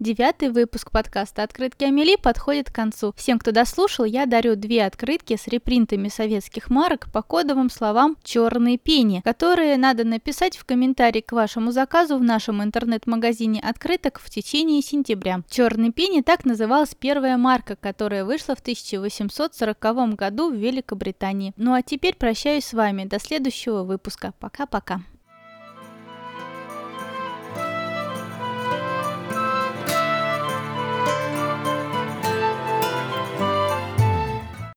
Девятый 0.00 0.48
выпуск 0.48 0.90
подкаста 0.90 1.42
«Открытки 1.42 1.84
Амели» 1.84 2.16
подходит 2.16 2.70
к 2.70 2.74
концу. 2.74 3.12
Всем, 3.18 3.38
кто 3.38 3.52
дослушал, 3.52 4.06
я 4.06 4.24
дарю 4.24 4.56
две 4.56 4.86
открытки 4.86 5.36
с 5.36 5.46
репринтами 5.46 6.08
советских 6.08 6.70
марок 6.70 7.12
по 7.12 7.20
кодовым 7.20 7.68
словам 7.68 8.16
«черные 8.24 8.78
пени», 8.78 9.20
которые 9.22 9.76
надо 9.76 10.04
написать 10.04 10.56
в 10.56 10.64
комментарии 10.64 11.20
к 11.20 11.32
вашему 11.32 11.70
заказу 11.70 12.16
в 12.16 12.22
нашем 12.22 12.62
интернет-магазине 12.62 13.60
открыток 13.60 14.20
в 14.20 14.30
течение 14.30 14.80
сентября. 14.80 15.42
«Черный 15.50 15.92
пени» 15.92 16.22
так 16.22 16.46
называлась 16.46 16.94
первая 16.94 17.36
марка, 17.36 17.76
которая 17.76 18.24
вышла 18.24 18.56
в 18.56 18.60
1840 18.60 20.14
году 20.14 20.50
в 20.50 20.54
Великобритании. 20.54 21.52
Ну 21.58 21.74
а 21.74 21.82
теперь 21.82 22.16
прощаюсь 22.16 22.64
с 22.64 22.72
вами. 22.72 23.04
До 23.04 23.18
следующего 23.18 23.82
выпуска. 23.82 24.32
Пока-пока. 24.40 25.02